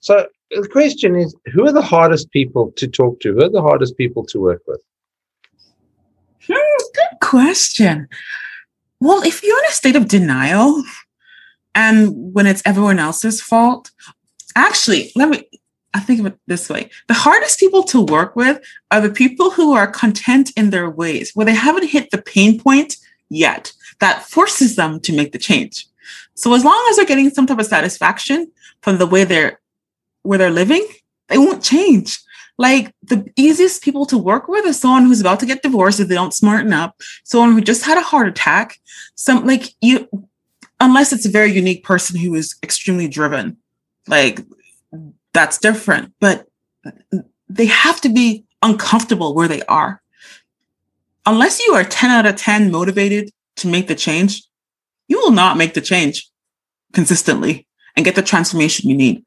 so 0.00 0.28
the 0.50 0.68
question 0.68 1.16
is 1.16 1.34
who 1.46 1.66
are 1.66 1.72
the 1.72 1.82
hardest 1.82 2.30
people 2.30 2.72
to 2.76 2.86
talk 2.86 3.20
to? 3.20 3.32
Who 3.34 3.44
are 3.44 3.48
the 3.48 3.62
hardest 3.62 3.96
people 3.96 4.24
to 4.26 4.40
work 4.40 4.62
with? 4.66 4.80
Hmm, 6.46 6.84
good 6.94 7.20
question. 7.20 8.08
Well, 9.00 9.22
if 9.22 9.42
you're 9.42 9.58
in 9.58 9.68
a 9.68 9.72
state 9.72 9.96
of 9.96 10.08
denial 10.08 10.82
and 11.74 12.32
when 12.34 12.46
it's 12.46 12.62
everyone 12.64 12.98
else's 12.98 13.40
fault, 13.40 13.90
actually, 14.54 15.12
let 15.16 15.28
me 15.28 15.44
I 15.94 16.00
think 16.00 16.20
of 16.20 16.26
it 16.26 16.38
this 16.46 16.68
way 16.68 16.90
the 17.08 17.14
hardest 17.14 17.58
people 17.58 17.82
to 17.84 18.02
work 18.02 18.36
with 18.36 18.60
are 18.90 19.00
the 19.00 19.10
people 19.10 19.50
who 19.50 19.72
are 19.72 19.86
content 19.86 20.52
in 20.56 20.70
their 20.70 20.90
ways, 20.90 21.32
where 21.34 21.46
they 21.46 21.54
haven't 21.54 21.88
hit 21.88 22.10
the 22.10 22.22
pain 22.22 22.60
point 22.60 22.96
yet 23.28 23.72
that 24.00 24.22
forces 24.22 24.76
them 24.76 25.00
to 25.00 25.16
make 25.16 25.32
the 25.32 25.38
change. 25.38 25.86
So 26.34 26.54
as 26.54 26.64
long 26.64 26.86
as 26.90 26.96
they're 26.96 27.06
getting 27.06 27.30
some 27.30 27.46
type 27.46 27.58
of 27.58 27.66
satisfaction 27.66 28.52
from 28.82 28.98
the 28.98 29.06
way 29.06 29.24
they're 29.24 29.58
where 30.26 30.38
they're 30.38 30.50
living, 30.50 30.86
they 31.28 31.38
won't 31.38 31.62
change. 31.62 32.18
Like 32.58 32.94
the 33.02 33.30
easiest 33.36 33.82
people 33.82 34.06
to 34.06 34.18
work 34.18 34.48
with 34.48 34.64
is 34.64 34.80
someone 34.80 35.04
who's 35.04 35.20
about 35.20 35.40
to 35.40 35.46
get 35.46 35.62
divorced 35.62 36.00
if 36.00 36.08
they 36.08 36.14
don't 36.14 36.34
smarten 36.34 36.72
up, 36.72 36.96
someone 37.24 37.52
who 37.52 37.60
just 37.60 37.84
had 37.84 37.98
a 37.98 38.02
heart 38.02 38.28
attack, 38.28 38.78
some 39.14 39.46
like 39.46 39.74
you 39.80 40.08
unless 40.80 41.12
it's 41.12 41.26
a 41.26 41.30
very 41.30 41.52
unique 41.52 41.84
person 41.84 42.18
who 42.18 42.34
is 42.34 42.54
extremely 42.62 43.08
driven. 43.08 43.56
Like 44.08 44.40
that's 45.32 45.58
different. 45.58 46.12
But 46.20 46.46
they 47.48 47.66
have 47.66 48.00
to 48.02 48.08
be 48.08 48.44
uncomfortable 48.62 49.34
where 49.34 49.48
they 49.48 49.62
are. 49.62 50.02
Unless 51.26 51.60
you 51.66 51.74
are 51.74 51.84
10 51.84 52.10
out 52.10 52.26
of 52.26 52.36
10 52.36 52.70
motivated 52.70 53.30
to 53.56 53.68
make 53.68 53.88
the 53.88 53.94
change, 53.94 54.44
you 55.08 55.18
will 55.18 55.32
not 55.32 55.56
make 55.56 55.74
the 55.74 55.80
change 55.80 56.28
consistently 56.92 57.66
and 57.96 58.04
get 58.04 58.14
the 58.14 58.22
transformation 58.22 58.88
you 58.88 58.96
need. 58.96 59.24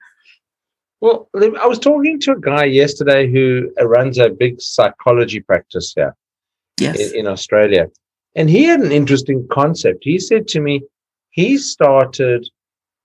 Well, 1.01 1.29
I 1.35 1.65
was 1.65 1.79
talking 1.79 2.19
to 2.21 2.33
a 2.33 2.39
guy 2.39 2.65
yesterday 2.65 3.31
who 3.31 3.71
runs 3.81 4.17
a 4.17 4.29
big 4.29 4.59
psychology 4.59 5.39
practice 5.39 5.93
here 5.95 6.15
yes. 6.79 6.99
in, 6.99 7.19
in 7.19 7.27
Australia. 7.27 7.87
And 8.35 8.49
he 8.49 8.63
had 8.63 8.81
an 8.81 8.91
interesting 8.91 9.47
concept. 9.49 9.99
He 10.01 10.19
said 10.19 10.47
to 10.49 10.59
me, 10.59 10.81
he 11.31 11.57
started 11.57 12.49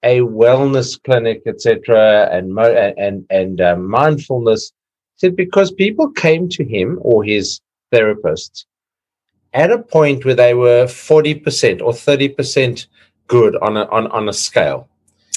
a 0.02 0.20
wellness 0.20 1.02
clinic, 1.02 1.42
etc., 1.46 2.28
and 2.30 2.58
and 2.58 3.24
and 3.30 3.60
uh, 3.60 3.76
mindfulness. 3.76 4.72
Said 5.16 5.36
because 5.36 5.72
people 5.72 6.10
came 6.10 6.48
to 6.50 6.64
him 6.64 6.98
or 7.00 7.24
his 7.24 7.60
therapists 7.92 8.64
at 9.52 9.70
a 9.70 9.78
point 9.78 10.24
where 10.24 10.34
they 10.34 10.52
were 10.52 10.86
forty 10.88 11.34
percent 11.34 11.80
or 11.80 11.94
thirty 11.94 12.28
percent 12.28 12.86
good 13.28 13.56
on 13.56 13.76
a 13.76 13.84
on, 13.86 14.08
on 14.08 14.28
a 14.28 14.32
scale. 14.32 14.88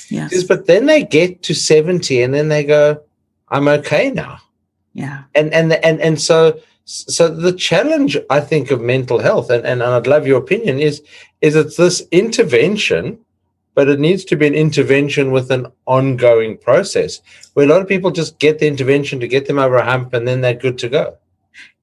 Yes. 0.09 0.43
But 0.43 0.67
then 0.67 0.85
they 0.85 1.03
get 1.03 1.43
to 1.43 1.53
seventy, 1.53 2.21
and 2.21 2.33
then 2.33 2.49
they 2.49 2.63
go, 2.63 3.01
"I'm 3.49 3.67
okay 3.67 4.11
now." 4.11 4.39
Yeah. 4.93 5.23
And 5.35 5.53
and 5.53 5.73
and 5.73 5.99
and 6.01 6.21
so 6.21 6.59
so 6.85 7.27
the 7.27 7.53
challenge 7.53 8.17
I 8.29 8.39
think 8.39 8.71
of 8.71 8.79
mental 8.81 9.19
health, 9.19 9.49
and, 9.49 9.65
and, 9.65 9.81
and 9.81 9.91
I'd 9.91 10.07
love 10.07 10.25
your 10.25 10.39
opinion, 10.39 10.79
is 10.79 11.03
is 11.41 11.55
it's 11.55 11.77
this 11.77 12.03
intervention 12.11 13.19
but 13.77 13.89
it 13.89 13.99
needs 13.99 14.25
to 14.25 14.35
be 14.35 14.47
an 14.47 14.55
intervention 14.55 15.29
with 15.29 15.51
an 15.51 15.67
ongoing 15.85 16.57
process 16.57 17.21
where 17.53 17.63
a 17.63 17.69
lot 17.69 17.79
of 17.79 17.87
people 17.87 18.09
just 18.09 18.39
get 18.39 18.57
the 18.57 18.65
intervention 18.65 19.19
to 19.19 19.27
get 19.27 19.45
them 19.45 19.59
over 19.59 19.75
a 19.75 19.85
hump 19.85 20.15
and 20.15 20.27
then 20.27 20.41
they're 20.41 20.55
good 20.55 20.79
to 20.79 20.89
go. 20.89 21.15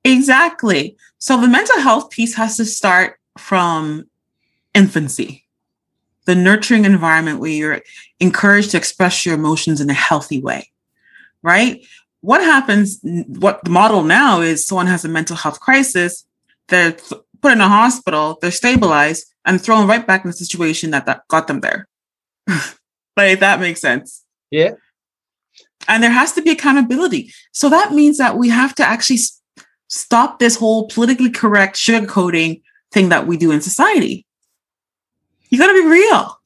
Exactly. 0.02 0.96
So 1.18 1.40
the 1.40 1.46
mental 1.46 1.80
health 1.80 2.10
piece 2.10 2.34
has 2.34 2.56
to 2.56 2.64
start 2.64 3.20
from 3.38 4.08
infancy, 4.74 5.43
the 6.26 6.34
nurturing 6.34 6.84
environment 6.84 7.40
where 7.40 7.50
you're 7.50 7.82
encouraged 8.20 8.70
to 8.70 8.76
express 8.76 9.26
your 9.26 9.34
emotions 9.34 9.80
in 9.80 9.90
a 9.90 9.94
healthy 9.94 10.40
way, 10.40 10.70
right? 11.42 11.84
What 12.20 12.40
happens, 12.40 13.00
what 13.02 13.62
the 13.64 13.70
model 13.70 14.02
now 14.02 14.40
is 14.40 14.66
someone 14.66 14.86
has 14.86 15.04
a 15.04 15.08
mental 15.08 15.36
health 15.36 15.60
crisis, 15.60 16.24
they're 16.68 16.96
put 17.42 17.52
in 17.52 17.60
a 17.60 17.68
hospital, 17.68 18.38
they're 18.40 18.50
stabilized, 18.50 19.26
and 19.44 19.60
thrown 19.60 19.86
right 19.86 20.06
back 20.06 20.24
in 20.24 20.30
the 20.30 20.36
situation 20.36 20.90
that, 20.92 21.04
that 21.06 21.28
got 21.28 21.46
them 21.46 21.60
there. 21.60 21.86
like 23.16 23.40
that 23.40 23.60
makes 23.60 23.80
sense. 23.80 24.24
Yeah. 24.50 24.72
And 25.86 26.02
there 26.02 26.10
has 26.10 26.32
to 26.32 26.42
be 26.42 26.50
accountability. 26.50 27.32
So 27.52 27.68
that 27.68 27.92
means 27.92 28.16
that 28.16 28.38
we 28.38 28.48
have 28.48 28.74
to 28.76 28.84
actually 28.84 29.18
stop 29.88 30.38
this 30.38 30.56
whole 30.56 30.88
politically 30.88 31.30
correct 31.30 31.76
sugarcoating 31.76 32.62
thing 32.90 33.10
that 33.10 33.26
we 33.26 33.36
do 33.36 33.50
in 33.50 33.60
society. 33.60 34.24
You 35.50 35.58
got 35.58 35.68
to 35.68 35.82
be 35.82 35.88
real. 35.88 36.40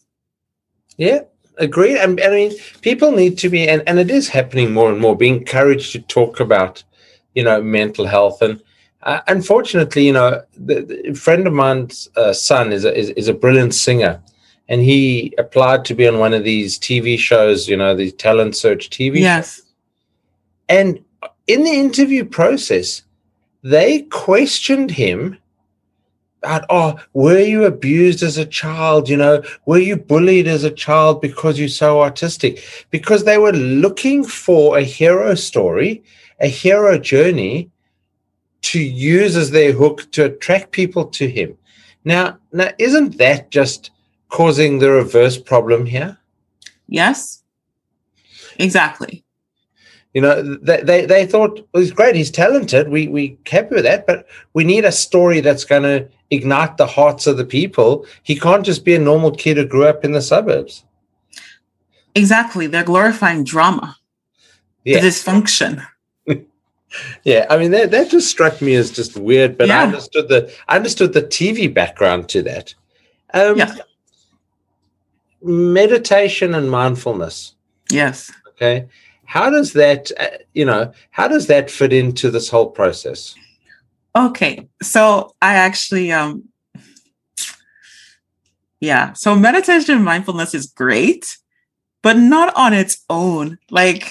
Yeah, 0.96 1.20
agreed. 1.56 1.98
I 1.98 2.06
mean, 2.06 2.52
people 2.82 3.12
need 3.12 3.38
to 3.38 3.48
be, 3.48 3.68
and, 3.68 3.82
and 3.86 3.98
it 3.98 4.10
is 4.10 4.28
happening 4.28 4.72
more 4.72 4.90
and 4.90 5.00
more, 5.00 5.16
be 5.16 5.28
encouraged 5.28 5.92
to 5.92 6.00
talk 6.00 6.40
about, 6.40 6.82
you 7.34 7.44
know, 7.44 7.62
mental 7.62 8.06
health. 8.06 8.42
And 8.42 8.60
Uh, 9.02 9.20
unfortunately, 9.28 10.04
you 10.04 10.12
know, 10.12 10.42
the, 10.66 10.82
the 10.82 11.14
friend 11.14 11.46
of 11.46 11.52
mine's 11.52 12.10
uh, 12.16 12.32
son 12.32 12.72
is 12.72 12.84
a, 12.84 12.92
is, 12.92 13.10
is 13.10 13.28
a 13.28 13.32
brilliant 13.32 13.72
singer, 13.72 14.20
and 14.68 14.82
he 14.82 15.32
applied 15.38 15.84
to 15.84 15.94
be 15.94 16.08
on 16.08 16.18
one 16.18 16.34
of 16.34 16.42
these 16.42 16.78
TV 16.78 17.16
shows, 17.16 17.68
you 17.68 17.76
know, 17.76 17.94
the 17.94 18.10
talent 18.10 18.56
search 18.56 18.90
TV. 18.90 19.20
Yes. 19.20 19.56
Shows. 19.56 19.64
And 20.68 21.04
in 21.46 21.62
the 21.62 21.70
interview 21.70 22.24
process, 22.24 23.04
they 23.62 24.02
questioned 24.10 24.90
him 24.90 25.38
about, 26.42 26.64
oh, 26.70 26.98
were 27.12 27.40
you 27.40 27.64
abused 27.64 28.22
as 28.22 28.38
a 28.38 28.46
child? 28.46 29.08
You 29.08 29.16
know, 29.16 29.42
were 29.66 29.78
you 29.78 29.96
bullied 29.96 30.46
as 30.46 30.64
a 30.64 30.70
child 30.70 31.20
because 31.20 31.58
you're 31.58 31.68
so 31.68 32.00
artistic? 32.00 32.62
Because 32.90 33.24
they 33.24 33.38
were 33.38 33.52
looking 33.52 34.24
for 34.24 34.78
a 34.78 34.82
hero 34.82 35.34
story, 35.34 36.02
a 36.40 36.48
hero 36.48 36.98
journey 36.98 37.70
to 38.62 38.80
use 38.80 39.36
as 39.36 39.50
their 39.50 39.72
hook 39.72 40.10
to 40.12 40.26
attract 40.26 40.72
people 40.72 41.04
to 41.06 41.28
him. 41.28 41.56
Now, 42.04 42.38
now 42.52 42.70
isn't 42.78 43.18
that 43.18 43.50
just 43.50 43.90
causing 44.28 44.78
the 44.78 44.90
reverse 44.90 45.38
problem 45.38 45.86
here? 45.86 46.18
Yes. 46.88 47.42
Exactly. 48.58 49.24
You 50.18 50.22
know, 50.22 50.42
they, 50.42 50.80
they, 50.80 51.06
they 51.06 51.26
thought 51.26 51.64
well, 51.72 51.80
he's 51.80 51.92
great, 51.92 52.16
he's 52.16 52.32
talented. 52.32 52.88
We 52.88 53.06
we 53.06 53.38
happy 53.46 53.76
with 53.76 53.84
that, 53.84 54.04
but 54.04 54.26
we 54.52 54.64
need 54.64 54.84
a 54.84 54.90
story 54.90 55.38
that's 55.38 55.64
going 55.64 55.84
to 55.84 56.08
ignite 56.32 56.76
the 56.76 56.88
hearts 56.88 57.28
of 57.28 57.36
the 57.36 57.44
people. 57.44 58.04
He 58.24 58.34
can't 58.36 58.66
just 58.66 58.84
be 58.84 58.96
a 58.96 58.98
normal 58.98 59.30
kid 59.30 59.58
who 59.58 59.64
grew 59.64 59.84
up 59.84 60.04
in 60.04 60.10
the 60.10 60.20
suburbs. 60.20 60.82
Exactly, 62.16 62.66
they're 62.66 62.82
glorifying 62.82 63.44
drama, 63.44 63.96
yeah. 64.82 65.00
the 65.00 65.06
dysfunction. 65.06 65.86
yeah, 67.22 67.46
I 67.48 67.56
mean 67.56 67.70
that 67.70 67.92
that 67.92 68.10
just 68.10 68.28
struck 68.28 68.60
me 68.60 68.74
as 68.74 68.90
just 68.90 69.16
weird, 69.16 69.56
but 69.56 69.68
yeah. 69.68 69.78
I 69.78 69.82
understood 69.84 70.28
the 70.28 70.52
I 70.66 70.74
understood 70.74 71.12
the 71.12 71.22
TV 71.22 71.72
background 71.72 72.28
to 72.30 72.42
that. 72.42 72.74
Um, 73.32 73.56
yeah. 73.56 73.72
Meditation 75.42 76.56
and 76.56 76.68
mindfulness. 76.72 77.54
Yes. 77.88 78.32
Okay 78.48 78.88
how 79.28 79.50
does 79.50 79.74
that 79.74 80.10
uh, 80.18 80.38
you 80.54 80.64
know 80.64 80.90
how 81.10 81.28
does 81.28 81.48
that 81.48 81.70
fit 81.70 81.92
into 81.92 82.30
this 82.30 82.48
whole 82.48 82.70
process? 82.70 83.34
Okay 84.16 84.68
so 84.82 85.34
i 85.42 85.54
actually 85.54 86.10
um 86.10 86.44
yeah 88.80 89.12
so 89.12 89.36
meditation 89.36 89.96
and 89.96 90.04
mindfulness 90.04 90.54
is 90.54 90.66
great 90.66 91.36
but 92.00 92.16
not 92.16 92.54
on 92.54 92.72
its 92.72 93.04
own. 93.10 93.58
Like 93.70 94.10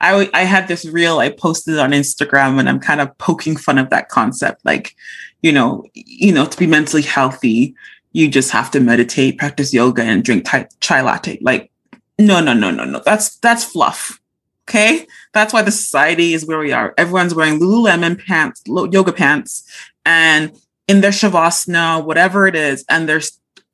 i 0.00 0.28
i 0.34 0.42
had 0.42 0.66
this 0.66 0.84
reel 0.84 1.20
i 1.20 1.30
posted 1.30 1.78
on 1.78 1.92
instagram 1.92 2.58
and 2.58 2.68
i'm 2.68 2.80
kind 2.80 3.00
of 3.00 3.16
poking 3.18 3.56
fun 3.56 3.78
of 3.78 3.90
that 3.90 4.08
concept. 4.08 4.64
Like 4.64 4.96
you 5.42 5.52
know 5.52 5.84
you 5.94 6.32
know 6.32 6.44
to 6.44 6.58
be 6.58 6.66
mentally 6.66 7.02
healthy 7.02 7.74
you 8.12 8.28
just 8.28 8.50
have 8.50 8.72
to 8.72 8.80
meditate 8.80 9.38
practice 9.38 9.72
yoga 9.72 10.02
and 10.02 10.24
drink 10.24 10.44
chai 10.80 11.02
latte. 11.02 11.38
Like 11.40 11.70
no 12.18 12.40
no 12.40 12.52
no 12.52 12.72
no 12.72 12.84
no 12.84 13.00
that's 13.04 13.36
that's 13.36 13.62
fluff 13.62 14.20
Okay. 14.68 15.06
That's 15.32 15.52
why 15.52 15.62
the 15.62 15.70
society 15.70 16.34
is 16.34 16.44
where 16.44 16.58
we 16.58 16.72
are. 16.72 16.92
Everyone's 16.98 17.34
wearing 17.34 17.60
Lululemon 17.60 18.24
pants, 18.24 18.62
yoga 18.66 19.12
pants, 19.12 19.64
and 20.04 20.52
in 20.88 21.00
their 21.00 21.12
shavasana, 21.12 22.04
whatever 22.04 22.46
it 22.46 22.56
is, 22.56 22.84
and 22.88 23.08
they're 23.08 23.20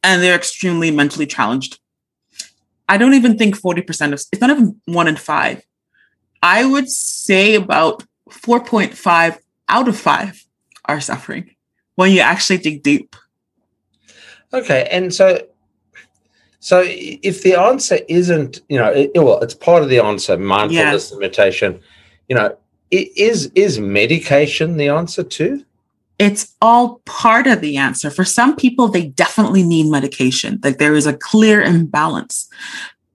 and 0.02 0.22
they're 0.22 0.37
extremely 0.37 0.90
mentally 0.90 1.26
challenged. 1.26 1.78
I 2.88 2.99
don't 2.99 3.14
even 3.14 3.38
think 3.38 3.58
40% 3.58 4.08
of 4.08 4.14
it's 4.14 4.40
not 4.40 4.50
even 4.50 4.80
one 4.87 5.08
in 5.08 5.16
five. 5.16 5.62
I 6.42 6.64
would 6.64 6.90
say 6.90 7.54
about 7.54 8.04
4.5 8.28 9.38
out 9.68 9.88
of 9.88 9.96
five 9.96 10.44
are 10.87 11.00
suffering 11.00 11.54
when 11.94 12.11
you 12.11 12.20
actually 12.20 12.58
dig 12.58 12.82
deep. 12.82 13.14
Okay. 14.52 14.88
And 14.90 15.14
so 15.14 15.46
so 16.62 16.85
if 16.87 17.42
the 17.42 17.57
answer 17.57 17.99
isn't, 18.09 18.61
you 18.69 18.78
know, 18.78 18.88
it, 18.92 19.11
well, 19.16 19.40
it's 19.40 19.52
part 19.52 19.83
of 19.83 19.88
the 19.88 19.99
answer, 19.99 20.38
mindfulness 20.38 21.10
yeah. 21.10 21.19
meditation, 21.19 21.80
you 22.28 22.36
know, 22.36 22.56
is 22.93 23.50
is 23.56 23.80
medication 23.80 24.76
the 24.76 24.86
answer 24.86 25.25
too? 25.25 25.65
It's 26.21 26.54
all 26.63 27.00
part 27.04 27.49
of 27.49 27.63
the 27.63 27.78
answer. 27.78 28.13
For 28.13 28.25
some 28.25 28.54
people, 28.54 28.86
they 28.86 29.06
definitely 29.06 29.65
need 29.65 29.91
medication. 29.91 30.60
Like 30.63 30.78
there 30.78 30.95
is 30.95 31.04
a 31.04 31.15
clear 31.15 31.60
imbalance. 31.60 32.49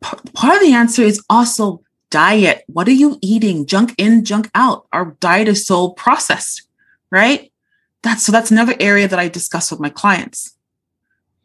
Part 0.02 0.56
of 0.56 0.62
the 0.62 0.74
answer 0.74 1.04
is 1.04 1.24
also 1.30 1.82
diet. 2.10 2.66
What 2.68 2.90
are 2.90 3.00
you 3.04 3.18
eating? 3.22 3.66
Junk 3.66 3.96
in, 3.98 4.26
junk 4.26 4.52
out. 4.56 4.88
Our 4.92 5.16
diet 5.22 5.48
is 5.48 5.66
so 5.66 5.92
processed, 5.92 6.64
right? 7.12 7.50
That's 8.04 8.24
so 8.24 8.34
that's 8.34 8.52
another 8.52 8.76
area 8.82 9.08
that 9.08 9.20
I 9.20 9.30
discuss 9.30 9.72
with 9.72 9.80
my 9.80 9.90
clients. 9.90 10.54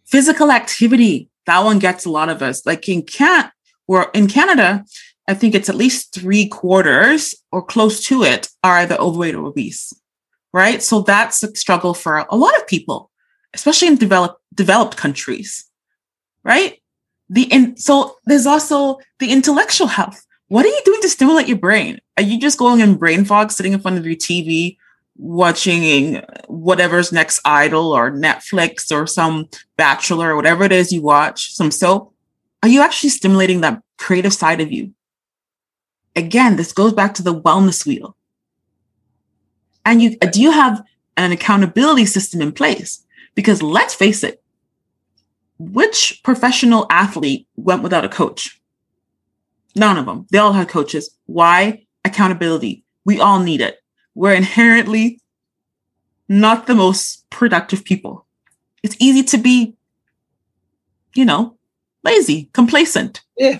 Physical 0.04 0.50
activity, 0.50 1.28
that 1.46 1.64
one 1.64 1.78
gets 1.78 2.04
a 2.04 2.10
lot 2.10 2.28
of 2.28 2.42
us. 2.42 2.64
Like 2.66 2.88
in 2.88 3.02
Can 3.02 3.50
or 3.86 4.10
in 4.14 4.28
Canada, 4.28 4.84
I 5.28 5.34
think 5.34 5.54
it's 5.54 5.68
at 5.68 5.74
least 5.74 6.14
three 6.14 6.46
quarters 6.46 7.34
or 7.50 7.62
close 7.62 8.04
to 8.06 8.22
it 8.22 8.48
are 8.62 8.78
either 8.78 8.96
overweight 8.96 9.34
or 9.34 9.46
obese. 9.46 9.92
Right. 10.52 10.82
So 10.82 11.00
that's 11.00 11.42
a 11.42 11.54
struggle 11.56 11.94
for 11.94 12.26
a 12.28 12.36
lot 12.36 12.56
of 12.56 12.66
people, 12.66 13.10
especially 13.54 13.88
in 13.88 13.96
developed 13.96 14.40
developed 14.54 14.96
countries. 14.96 15.64
Right. 16.44 16.78
The 17.30 17.44
in 17.44 17.76
so 17.76 18.16
there's 18.26 18.46
also 18.46 18.98
the 19.18 19.32
intellectual 19.32 19.86
health. 19.86 20.26
What 20.48 20.66
are 20.66 20.68
you 20.68 20.82
doing 20.84 21.00
to 21.00 21.08
stimulate 21.08 21.48
your 21.48 21.56
brain? 21.56 21.98
Are 22.18 22.22
you 22.22 22.38
just 22.38 22.58
going 22.58 22.80
in 22.80 22.96
brain 22.96 23.24
fog, 23.24 23.50
sitting 23.50 23.72
in 23.72 23.80
front 23.80 23.96
of 23.96 24.04
your 24.04 24.16
TV, 24.16 24.76
watching 25.16 26.22
whatever's 26.48 27.12
next 27.12 27.40
idol 27.44 27.92
or 27.92 28.10
Netflix 28.10 28.90
or 28.90 29.06
some 29.06 29.48
bachelor 29.76 30.30
or 30.30 30.36
whatever 30.36 30.64
it 30.64 30.72
is 30.72 30.92
you 30.92 31.02
watch, 31.02 31.54
some 31.54 31.70
soap, 31.70 32.14
are 32.62 32.68
you 32.68 32.80
actually 32.80 33.10
stimulating 33.10 33.60
that 33.60 33.82
creative 33.98 34.32
side 34.32 34.60
of 34.60 34.72
you? 34.72 34.92
Again, 36.14 36.56
this 36.56 36.72
goes 36.72 36.92
back 36.92 37.14
to 37.14 37.22
the 37.22 37.34
wellness 37.34 37.86
wheel. 37.86 38.16
And 39.84 40.00
you 40.00 40.16
do 40.16 40.40
you 40.40 40.52
have 40.52 40.82
an 41.16 41.32
accountability 41.32 42.06
system 42.06 42.40
in 42.40 42.52
place? 42.52 43.04
Because 43.34 43.62
let's 43.62 43.94
face 43.94 44.22
it, 44.22 44.42
which 45.58 46.20
professional 46.22 46.86
athlete 46.90 47.48
went 47.56 47.82
without 47.82 48.04
a 48.04 48.08
coach? 48.08 48.60
None 49.74 49.96
of 49.96 50.06
them. 50.06 50.26
They 50.30 50.38
all 50.38 50.52
had 50.52 50.68
coaches. 50.68 51.16
Why? 51.26 51.86
Accountability. 52.04 52.84
We 53.04 53.20
all 53.20 53.40
need 53.40 53.60
it 53.60 53.81
we're 54.14 54.34
inherently 54.34 55.20
not 56.28 56.66
the 56.66 56.74
most 56.74 57.28
productive 57.30 57.84
people. 57.84 58.26
It's 58.82 58.96
easy 58.98 59.22
to 59.24 59.38
be, 59.38 59.74
you 61.14 61.24
know, 61.24 61.56
lazy, 62.02 62.48
complacent. 62.52 63.22
Yeah. 63.36 63.58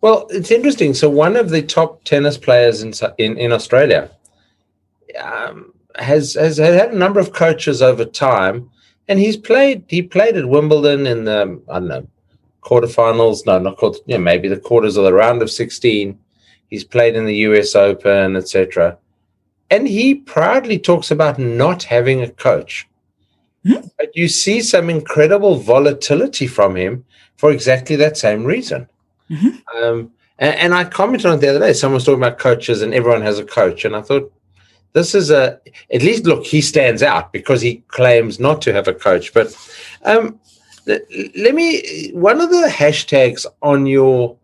Well, 0.00 0.26
it's 0.30 0.50
interesting. 0.50 0.94
So 0.94 1.08
one 1.08 1.36
of 1.36 1.50
the 1.50 1.62
top 1.62 2.04
tennis 2.04 2.36
players 2.36 2.82
in 2.82 2.92
in, 3.18 3.36
in 3.38 3.52
Australia 3.52 4.10
um, 5.22 5.72
has 5.96 6.34
has 6.34 6.58
had 6.58 6.92
a 6.92 6.96
number 6.96 7.20
of 7.20 7.32
coaches 7.32 7.82
over 7.82 8.04
time, 8.04 8.70
and 9.08 9.18
he's 9.18 9.36
played. 9.36 9.84
He 9.88 10.02
played 10.02 10.36
at 10.36 10.48
Wimbledon 10.48 11.06
in 11.06 11.24
the 11.24 11.60
I 11.68 11.78
don't 11.78 11.88
know 11.88 12.06
quarterfinals. 12.62 13.46
No, 13.46 13.58
not 13.58 13.76
quarter. 13.76 13.98
Yeah, 14.06 14.18
maybe 14.18 14.48
the 14.48 14.56
quarters 14.56 14.96
of 14.96 15.04
the 15.04 15.12
round 15.12 15.42
of 15.42 15.50
sixteen. 15.50 16.18
He's 16.68 16.84
played 16.84 17.14
in 17.14 17.26
the 17.26 17.36
U.S. 17.48 17.74
Open, 17.74 18.36
etc. 18.36 18.98
And 19.70 19.88
he 19.88 20.14
proudly 20.14 20.78
talks 20.78 21.10
about 21.10 21.38
not 21.38 21.82
having 21.84 22.20
a 22.22 22.30
coach. 22.30 22.86
Mm-hmm. 23.64 23.86
But 23.96 24.14
you 24.14 24.28
see 24.28 24.60
some 24.60 24.90
incredible 24.90 25.56
volatility 25.56 26.46
from 26.46 26.76
him 26.76 27.04
for 27.36 27.50
exactly 27.50 27.96
that 27.96 28.16
same 28.16 28.44
reason. 28.44 28.88
Mm-hmm. 29.30 29.82
Um, 29.82 30.12
and, 30.38 30.54
and, 30.56 30.74
I 30.74 30.84
commented 30.84 31.26
on 31.26 31.38
it 31.38 31.40
the 31.40 31.48
other 31.48 31.60
day. 31.60 31.72
Someone 31.72 31.94
was 31.94 32.04
talking 32.04 32.22
about 32.22 32.38
coaches, 32.38 32.82
and 32.82 32.92
everyone 32.92 33.22
has 33.22 33.38
a 33.38 33.44
coach. 33.44 33.84
And 33.84 33.96
I 33.96 34.02
thought, 34.02 34.30
this 34.92 35.14
is 35.14 35.30
a 35.30 35.60
at 35.92 36.02
least 36.02 36.24
look. 36.24 36.44
He 36.44 36.60
stands 36.60 37.02
out 37.02 37.32
because 37.32 37.60
he 37.60 37.76
claims 37.88 38.38
not 38.38 38.60
to 38.62 38.72
have 38.72 38.86
a 38.86 38.94
coach. 38.94 39.32
But 39.32 39.56
um, 40.04 40.38
let 40.86 41.54
me. 41.54 42.10
One 42.12 42.40
of 42.40 42.50
the 42.50 42.68
hashtags 42.68 43.46
on 43.62 43.86
your 43.86 44.36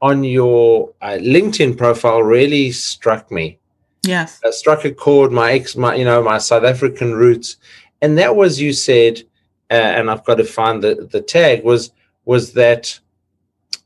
on 0.00 0.24
your 0.24 0.92
uh, 1.02 1.18
LinkedIn 1.20 1.76
profile 1.76 2.22
really 2.22 2.72
struck 2.72 3.30
me. 3.30 3.58
Yes. 4.04 4.40
Uh, 4.44 4.52
struck 4.52 4.84
a 4.84 4.92
chord, 4.92 5.32
my 5.32 5.52
ex, 5.52 5.76
my, 5.76 5.94
you 5.94 6.04
know, 6.04 6.22
my 6.22 6.38
South 6.38 6.64
African 6.64 7.14
roots. 7.14 7.56
And 8.00 8.16
that 8.18 8.36
was, 8.36 8.60
you 8.60 8.72
said, 8.72 9.22
uh, 9.70 9.74
and 9.74 10.10
I've 10.10 10.24
got 10.24 10.36
to 10.36 10.44
find 10.44 10.82
the, 10.82 11.08
the 11.10 11.20
tag, 11.20 11.64
was, 11.64 11.90
was 12.24 12.52
that 12.52 12.98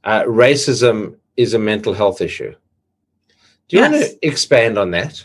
uh, 0.04 0.22
racism 0.22 1.16
is 1.36 1.54
a 1.54 1.58
mental 1.58 1.94
health 1.94 2.20
issue. 2.20 2.54
Do 3.68 3.76
you 3.76 3.82
yes. 3.82 3.92
want 3.92 4.04
to 4.04 4.26
expand 4.26 4.78
on 4.78 4.90
that? 4.90 5.24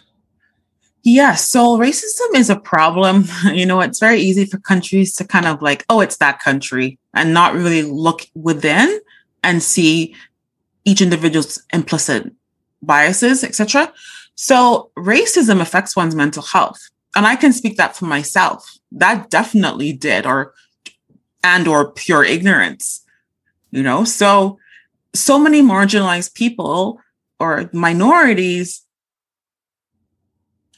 Yes. 1.04 1.48
So 1.48 1.78
racism 1.78 2.36
is 2.36 2.50
a 2.50 2.60
problem. 2.60 3.26
You 3.54 3.66
know, 3.66 3.82
it's 3.82 4.00
very 4.00 4.20
easy 4.20 4.46
for 4.46 4.58
countries 4.60 5.16
to 5.16 5.26
kind 5.26 5.46
of 5.46 5.62
like, 5.62 5.86
oh, 5.90 6.02
it's 6.02 6.18
that 6.18 6.40
country 6.40 6.98
and 7.14 7.34
not 7.34 7.54
really 7.54 7.84
look 7.84 8.28
within 8.36 9.00
and 9.44 9.64
see 9.64 10.16
each 10.86 11.02
individual's 11.02 11.64
implicit 11.74 12.32
biases, 12.82 13.44
etc. 13.44 13.92
So 14.38 14.92
racism 14.98 15.60
affects 15.60 15.96
one's 15.96 16.16
mental 16.16 16.44
health. 16.44 16.80
and 17.16 17.26
I 17.26 17.36
can 17.36 17.52
speak 17.52 17.78
that 17.78 17.96
for 17.96 18.06
myself. 18.06 18.78
That 18.92 19.32
definitely 19.32 19.92
did, 19.92 20.26
or 20.26 20.54
and 21.44 21.68
or 21.68 21.92
pure 21.92 22.24
ignorance. 22.24 23.04
You 23.72 23.82
know, 23.82 24.04
so 24.06 24.60
so 25.16 25.40
many 25.40 25.62
marginalized 25.62 26.36
people 26.36 27.02
or 27.40 27.70
minorities 27.74 28.84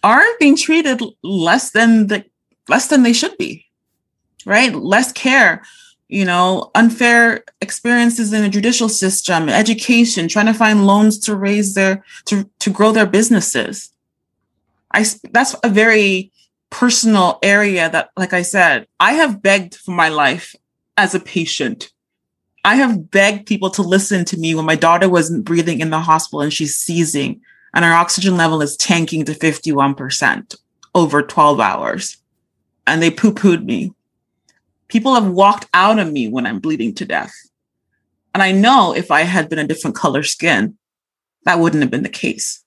are 0.01 0.23
being 0.39 0.55
treated 0.55 1.01
less 1.23 1.71
than 1.71 2.07
the 2.07 2.23
less 2.69 2.87
than 2.87 3.03
they 3.03 3.13
should 3.13 3.37
be 3.37 3.65
right 4.45 4.73
less 4.73 5.11
care 5.11 5.61
you 6.09 6.25
know 6.25 6.71
unfair 6.75 7.43
experiences 7.61 8.33
in 8.33 8.41
the 8.41 8.49
judicial 8.49 8.89
system 8.89 9.47
education 9.49 10.27
trying 10.27 10.45
to 10.45 10.53
find 10.53 10.85
loans 10.85 11.17
to 11.17 11.35
raise 11.35 11.73
their 11.73 12.03
to 12.25 12.49
to 12.59 12.69
grow 12.69 12.91
their 12.91 13.05
businesses 13.05 13.91
i 14.91 15.05
that's 15.31 15.55
a 15.63 15.69
very 15.69 16.31
personal 16.69 17.39
area 17.41 17.89
that 17.89 18.09
like 18.17 18.33
i 18.33 18.41
said 18.41 18.85
i 18.99 19.13
have 19.13 19.41
begged 19.41 19.75
for 19.75 19.91
my 19.91 20.09
life 20.09 20.55
as 20.97 21.15
a 21.15 21.19
patient 21.19 21.91
i 22.65 22.75
have 22.75 23.09
begged 23.09 23.47
people 23.47 23.69
to 23.69 23.81
listen 23.81 24.25
to 24.25 24.37
me 24.37 24.53
when 24.53 24.65
my 24.65 24.75
daughter 24.75 25.07
wasn't 25.07 25.45
breathing 25.45 25.79
in 25.79 25.89
the 25.89 25.99
hospital 25.99 26.41
and 26.41 26.53
she's 26.53 26.75
seizing 26.75 27.41
and 27.73 27.85
her 27.85 27.93
oxygen 27.93 28.37
level 28.37 28.61
is 28.61 28.75
tanking 28.77 29.25
to 29.25 29.33
51% 29.33 30.55
over 30.95 31.21
12 31.21 31.59
hours. 31.59 32.17
And 32.87 33.01
they 33.01 33.11
poo 33.11 33.33
pooed 33.33 33.63
me. 33.63 33.93
People 34.89 35.13
have 35.15 35.27
walked 35.27 35.67
out 35.73 35.99
of 35.99 36.11
me 36.11 36.27
when 36.27 36.45
I'm 36.45 36.59
bleeding 36.59 36.93
to 36.95 37.05
death. 37.05 37.33
And 38.33 38.43
I 38.43 38.51
know 38.51 38.93
if 38.93 39.09
I 39.11 39.21
had 39.21 39.49
been 39.49 39.59
a 39.59 39.67
different 39.67 39.95
color 39.95 40.23
skin, 40.23 40.77
that 41.45 41.59
wouldn't 41.59 41.81
have 41.81 41.91
been 41.91 42.03
the 42.03 42.09
case. 42.09 42.63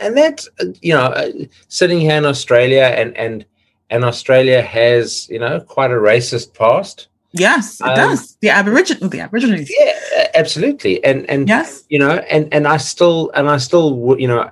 And 0.00 0.16
that's, 0.16 0.48
you 0.80 0.94
know, 0.94 1.06
uh, 1.06 1.30
sitting 1.68 2.00
here 2.00 2.16
in 2.16 2.24
Australia 2.24 2.84
and, 2.84 3.16
and, 3.16 3.44
and 3.90 4.04
Australia 4.04 4.62
has, 4.62 5.28
you 5.28 5.38
know, 5.38 5.60
quite 5.60 5.90
a 5.90 5.94
racist 5.94 6.54
past. 6.54 7.08
Yes, 7.32 7.80
it 7.80 7.86
um, 7.86 7.96
does. 7.96 8.36
The 8.40 8.50
Aboriginal, 8.50 9.08
the 9.10 9.20
Aborigines. 9.20 9.70
Yeah, 9.70 10.28
absolutely. 10.34 11.04
And 11.04 11.28
and 11.28 11.48
yes, 11.48 11.84
you 11.88 11.98
know, 11.98 12.12
and 12.30 12.52
and 12.52 12.66
I 12.66 12.78
still 12.78 13.30
and 13.34 13.48
I 13.48 13.58
still 13.58 14.16
you 14.18 14.26
know, 14.26 14.50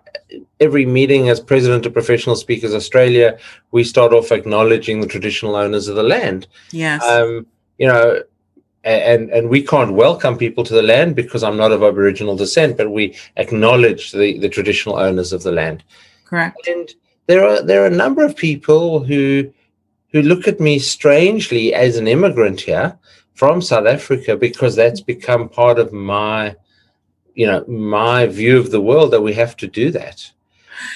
every 0.64 0.86
meeting 0.86 1.28
as 1.28 1.38
president 1.38 1.86
of 1.86 1.92
Professional 1.92 2.36
Speakers 2.36 2.74
Australia, 2.74 3.38
we 3.70 3.84
start 3.84 4.12
off 4.12 4.32
acknowledging 4.32 5.00
the 5.00 5.06
traditional 5.06 5.54
owners 5.54 5.86
of 5.88 5.96
the 5.96 6.02
land. 6.02 6.48
Yes. 6.72 7.02
Um, 7.04 7.46
you 7.78 7.86
know, 7.86 8.22
and 8.84 9.30
and 9.30 9.48
we 9.48 9.62
can't 9.62 9.94
welcome 9.94 10.36
people 10.36 10.64
to 10.64 10.74
the 10.74 10.82
land 10.82 11.16
because 11.16 11.42
I'm 11.42 11.56
not 11.56 11.72
of 11.72 11.82
Aboriginal 11.82 12.36
descent, 12.36 12.76
but 12.76 12.90
we 12.90 13.16
acknowledge 13.36 14.12
the 14.12 14.38
the 14.38 14.48
traditional 14.48 14.98
owners 14.98 15.32
of 15.32 15.42
the 15.42 15.52
land. 15.52 15.84
Correct. 16.24 16.68
And 16.68 16.92
there 17.26 17.44
are 17.44 17.62
there 17.62 17.82
are 17.82 17.86
a 17.86 18.02
number 18.04 18.24
of 18.24 18.36
people 18.36 19.04
who 19.04 19.50
who 20.12 20.22
look 20.22 20.46
at 20.46 20.60
me 20.60 20.78
strangely 20.78 21.74
as 21.74 21.96
an 21.96 22.06
immigrant 22.06 22.60
here 22.60 22.96
from 23.34 23.60
South 23.60 23.86
Africa 23.86 24.36
because 24.36 24.76
that's 24.76 25.00
become 25.00 25.48
part 25.48 25.78
of 25.78 25.92
my, 25.92 26.54
you 27.34 27.46
know, 27.46 27.64
my 27.66 28.26
view 28.26 28.58
of 28.58 28.70
the 28.70 28.80
world 28.80 29.10
that 29.10 29.22
we 29.22 29.32
have 29.34 29.56
to 29.56 29.66
do 29.66 29.90
that. 29.90 30.30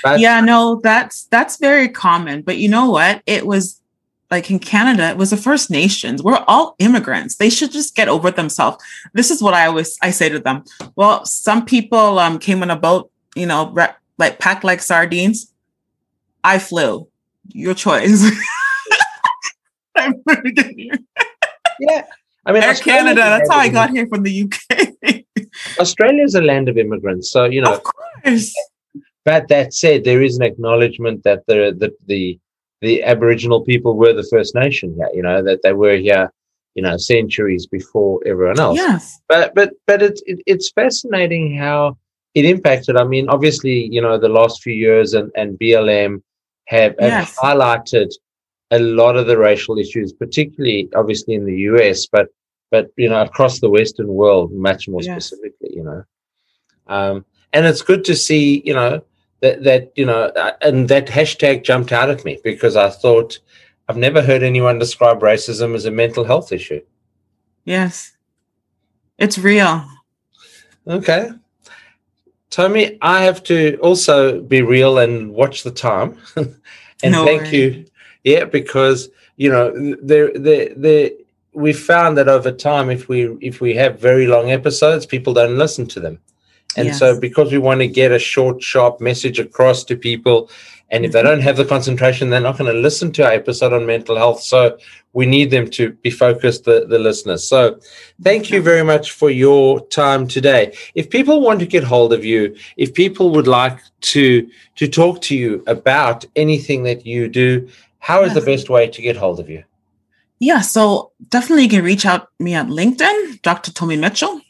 But 0.03 0.21
yeah, 0.21 0.41
no, 0.41 0.81
that's 0.83 1.25
that's 1.25 1.57
very 1.57 1.89
common. 1.89 2.43
But 2.43 2.59
you 2.59 2.69
know 2.69 2.91
what? 2.91 3.23
It 3.27 3.47
was 3.47 3.81
like 4.31 4.51
in 4.51 4.59
Canada, 4.59 5.09
it 5.09 5.17
was 5.17 5.31
the 5.31 5.37
First 5.37 5.71
Nations. 5.71 6.23
We're 6.23 6.45
all 6.47 6.77
immigrants. 6.79 7.37
They 7.37 7.51
should 7.51 7.73
just 7.73 7.97
get 7.97 8.09
over 8.09 8.31
themselves. 8.31 8.83
This 9.15 9.31
is 9.31 9.43
what 9.43 9.55
I 9.55 9.67
always 9.67 9.97
I 10.03 10.11
say 10.11 10.29
to 10.29 10.39
them. 10.39 10.65
Well, 10.97 11.25
some 11.25 11.65
people 11.65 12.19
um 12.19 12.39
came 12.39 12.63
on 12.63 12.71
a 12.71 12.77
boat, 12.77 13.11
you 13.35 13.47
know, 13.47 13.75
like 14.19 14.39
packed 14.39 14.65
like 14.65 14.83
sardines. 14.83 15.53
I 16.45 16.59
flew. 16.59 17.09
Your 17.53 17.75
choice. 17.75 18.23
yeah. 19.97 20.13
I 22.45 22.53
mean, 22.53 22.63
Air 22.63 22.75
Canada. 22.75 23.21
That's 23.21 23.51
how 23.51 23.59
I 23.59 23.69
got 23.69 23.91
here 23.91 24.07
from 24.07 24.23
the 24.23 24.45
UK. 24.45 25.25
Australia 25.81 26.25
is 26.25 26.35
a 26.35 26.41
land 26.41 26.69
of 26.69 26.79
immigrants, 26.79 27.31
so 27.31 27.45
you 27.45 27.61
know. 27.61 27.75
Of 27.75 27.83
course. 27.83 28.55
But 29.29 29.49
that 29.49 29.75
said, 29.75 30.05
there 30.05 30.23
is 30.23 30.39
an 30.39 30.43
acknowledgement 30.43 31.23
that 31.25 31.45
the 31.47 31.77
the 31.77 31.95
the, 32.07 32.39
the 32.81 33.03
Aboriginal 33.03 33.63
people 33.63 33.95
were 33.95 34.15
the 34.15 34.27
First 34.33 34.55
Nation 34.55 34.95
here. 34.97 35.11
You 35.13 35.23
know 35.23 35.43
that 35.43 35.61
they 35.63 35.75
were 35.75 35.99
here, 35.99 36.33
you 36.75 36.83
know, 36.83 36.97
centuries 36.97 37.67
before 37.67 38.21
everyone 38.25 38.59
else. 38.59 38.79
Yes. 38.79 39.21
But 39.29 39.55
but 39.55 39.75
but 39.87 40.01
it's 40.01 40.23
it, 40.25 40.39
it's 40.47 40.71
fascinating 40.71 41.55
how 41.59 41.99
it 42.35 42.47
impacted. 42.47 42.97
I 42.97 43.05
mean, 43.05 43.29
obviously, 43.29 43.89
you 43.93 44.01
know, 44.01 44.17
the 44.17 44.31
last 44.31 44.63
few 44.63 44.73
years 44.73 45.13
and 45.13 45.31
and 45.37 45.59
BLM 45.59 46.23
have, 46.69 46.95
have 46.99 47.19
yes. 47.21 47.37
highlighted 47.39 48.11
a 48.71 48.79
lot 48.79 49.17
of 49.17 49.27
the 49.27 49.37
racial 49.37 49.79
issues, 49.79 50.11
particularly 50.15 50.89
obviously 50.97 51.35
in 51.35 51.45
the 51.45 51.59
US, 51.73 52.07
but 52.07 52.29
but 52.71 52.89
you 52.97 53.11
know 53.11 53.21
across 53.21 53.61
the 53.61 53.69
Western 53.69 54.09
world, 54.09 54.53
much 54.53 54.89
more 54.89 55.03
yes. 55.03 55.27
specifically, 55.27 55.77
you 55.77 55.85
know. 55.85 56.03
Um, 56.87 57.27
and 57.53 57.67
it's 57.67 57.83
good 57.83 58.07
to 58.07 58.17
see, 58.17 58.63
you 58.65 58.73
know, 58.73 59.03
that 59.41 59.65
that 59.65 59.93
you 59.97 60.07
know, 60.07 60.25
uh, 60.25 60.53
and 60.63 60.89
that 60.89 61.07
hashtag 61.07 61.65
jumped 61.65 61.93
out 61.93 62.11
at 62.11 62.25
me 62.25 62.39
because 62.43 62.77
I 62.77 62.91
thought 62.91 63.39
I've 63.89 63.97
never 63.97 64.23
heard 64.23 64.43
anyone 64.43 64.79
describe 64.79 65.21
racism 65.21 65.75
as 65.75 65.85
a 65.85 65.91
mental 65.91 66.25
health 66.25 66.53
issue. 66.53 66.81
Yes, 67.65 68.17
it's 69.19 69.39
real. 69.39 69.85
Okay. 70.87 71.31
Tommy, 72.51 72.99
I 73.03 73.23
have 73.25 73.43
to 73.45 73.77
also 73.83 74.41
be 74.41 74.63
real 74.63 74.99
and 74.99 75.33
watch 75.33 75.63
the 75.63 75.71
time. 75.71 76.19
and 76.37 77.13
no 77.13 77.25
thank 77.25 77.53
you 77.53 77.85
yeah, 78.25 78.45
because 78.45 79.09
you 79.37 79.51
know 79.51 79.73
there 80.03 80.31
there 80.35 80.75
there 80.77 81.11
we 81.53 81.73
found 81.73 82.19
that 82.19 82.29
over 82.29 82.53
time 82.53 82.91
if 82.91 83.09
we 83.09 83.37
if 83.41 83.61
we 83.61 83.75
have 83.75 84.01
very 84.01 84.27
long 84.27 84.51
episodes 84.51 85.07
people 85.07 85.33
don't 85.33 85.57
listen 85.57 85.87
to 85.87 86.01
them 86.01 86.19
and 86.77 86.89
yes. 86.89 86.99
so 86.99 87.19
because 87.19 87.51
we 87.51 87.59
want 87.59 87.81
to 87.81 87.89
get 87.89 88.13
a 88.13 88.19
short 88.19 88.63
sharp 88.63 89.01
message 89.01 89.39
across 89.39 89.85
to 89.85 89.97
people 89.97 90.51
and 90.91 91.05
if 91.05 91.13
they 91.13 91.19
mm-hmm. 91.19 91.29
don't 91.29 91.41
have 91.41 91.57
the 91.57 91.65
concentration 91.65 92.31
they're 92.31 92.41
not 92.41 92.59
going 92.59 92.73
to 92.73 92.79
listen 92.79 93.11
to 93.13 93.25
our 93.25 93.33
episode 93.33 93.73
on 93.73 93.87
mental 93.87 94.17
health 94.17 94.43
so 94.43 94.77
we 95.15 95.25
need 95.25 95.51
them 95.51 95.69
to 95.69 95.93
be 95.93 96.11
focused 96.11 96.65
the, 96.65 96.87
the 96.87 96.99
listeners 96.99 97.47
so 97.47 97.79
thank 98.23 98.51
you 98.51 98.61
very 98.61 98.85
much 98.85 99.13
for 99.13 99.31
your 99.31 99.87
time 99.89 100.29
today 100.29 100.77
if 100.95 101.09
people 101.11 101.41
want 101.41 101.59
to 101.59 101.67
get 101.67 101.83
hold 101.83 102.13
of 102.13 102.25
you 102.25 102.55
if 102.77 102.93
people 102.95 103.31
would 103.31 103.47
like 103.47 103.79
to 104.01 104.49
to 104.77 104.87
talk 104.87 105.21
to 105.21 105.37
you 105.37 105.63
about 105.67 106.25
anything 106.37 106.83
that 106.83 107.07
you 107.07 107.29
do 107.29 107.69
how 107.99 108.23
is 108.23 108.35
the 108.35 108.41
best 108.41 108.71
way 108.71 108.89
to 108.89 109.03
get 109.03 109.17
hold 109.17 109.41
of 109.41 109.51
you? 109.51 109.65
Yeah, 110.39 110.61
so 110.61 111.13
definitely 111.29 111.65
you 111.65 111.69
can 111.69 111.85
reach 111.85 112.07
out 112.07 112.29
me 112.39 112.55
at 112.55 112.69
LinkedIn, 112.69 113.43
Dr. 113.43 113.73
Tommy 113.73 113.97
Mitchell, 113.97 114.41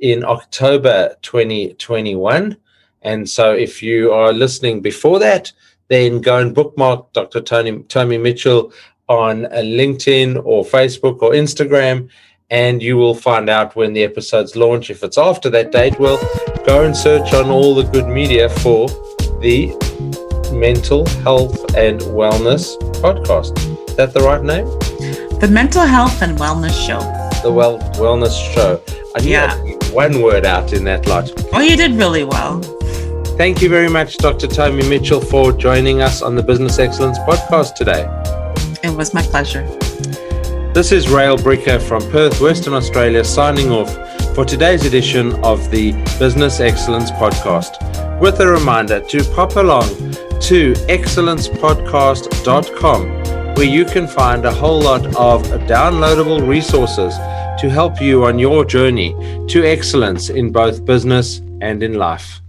in 0.00 0.22
October 0.22 1.16
2021. 1.22 2.58
And 3.00 3.26
so 3.26 3.54
if 3.54 3.82
you 3.82 4.12
are 4.12 4.34
listening 4.34 4.82
before 4.82 5.18
that, 5.20 5.50
then 5.88 6.20
go 6.20 6.36
and 6.36 6.54
bookmark 6.54 7.10
Dr. 7.14 7.40
Tony, 7.40 7.84
Tommy 7.84 8.18
Mitchell 8.18 8.70
on 9.08 9.46
uh, 9.46 9.62
LinkedIn 9.64 10.42
or 10.44 10.62
Facebook 10.62 11.22
or 11.22 11.30
Instagram, 11.30 12.10
and 12.50 12.82
you 12.82 12.98
will 12.98 13.14
find 13.14 13.48
out 13.48 13.76
when 13.76 13.94
the 13.94 14.04
episodes 14.04 14.56
launch. 14.56 14.90
If 14.90 15.02
it's 15.02 15.16
after 15.16 15.48
that 15.48 15.72
date, 15.72 15.98
well, 15.98 16.20
go 16.66 16.84
and 16.84 16.94
search 16.94 17.32
on 17.32 17.48
all 17.48 17.74
the 17.74 17.84
good 17.84 18.08
media 18.08 18.50
for 18.50 18.88
the 19.40 19.74
Mental 20.52 21.06
Health 21.22 21.74
and 21.74 22.00
Wellness 22.00 22.76
Podcast. 23.00 23.56
Is 23.88 23.96
that 23.96 24.12
the 24.12 24.20
right 24.20 24.42
name? 24.42 24.66
The 25.40 25.48
Mental 25.50 25.82
Health 25.82 26.22
and 26.22 26.36
Wellness 26.38 26.74
Show. 26.86 27.00
The 27.42 27.52
well 27.52 27.78
Wellness 27.94 28.36
Show. 28.54 28.82
I 29.16 29.22
yeah. 29.22 29.56
one 29.92 30.22
word 30.22 30.44
out 30.44 30.72
in 30.72 30.84
that 30.84 31.06
lot. 31.06 31.30
Oh, 31.52 31.60
you 31.60 31.76
did 31.76 31.92
really 31.92 32.24
well. 32.24 32.60
Thank 33.36 33.62
you 33.62 33.68
very 33.68 33.88
much, 33.88 34.18
Dr. 34.18 34.46
Tommy 34.46 34.86
Mitchell, 34.88 35.20
for 35.20 35.52
joining 35.52 36.02
us 36.02 36.22
on 36.22 36.34
the 36.34 36.42
Business 36.42 36.78
Excellence 36.78 37.18
Podcast 37.20 37.74
today. 37.74 38.06
It 38.82 38.96
was 38.96 39.14
my 39.14 39.22
pleasure. 39.22 39.66
This 40.74 40.92
is 40.92 41.08
Rail 41.08 41.36
Bricker 41.36 41.80
from 41.80 42.02
Perth, 42.10 42.40
Western 42.40 42.74
Australia, 42.74 43.24
signing 43.24 43.70
off 43.70 43.92
for 44.34 44.44
today's 44.44 44.84
edition 44.84 45.32
of 45.44 45.70
the 45.70 45.92
Business 46.18 46.60
Excellence 46.60 47.10
Podcast, 47.10 48.20
with 48.20 48.40
a 48.40 48.46
reminder 48.46 49.00
to 49.00 49.24
pop 49.34 49.56
along 49.56 49.88
to 50.40 50.72
excellencepodcast.com, 50.88 53.54
where 53.54 53.66
you 53.66 53.84
can 53.84 54.08
find 54.08 54.44
a 54.44 54.52
whole 54.52 54.80
lot 54.80 55.06
of 55.16 55.42
downloadable 55.68 56.44
resources 56.46 57.14
to 57.60 57.68
help 57.68 58.00
you 58.00 58.24
on 58.24 58.38
your 58.38 58.64
journey 58.64 59.12
to 59.48 59.64
excellence 59.64 60.30
in 60.30 60.50
both 60.50 60.84
business 60.84 61.42
and 61.60 61.82
in 61.82 61.94
life. 61.94 62.40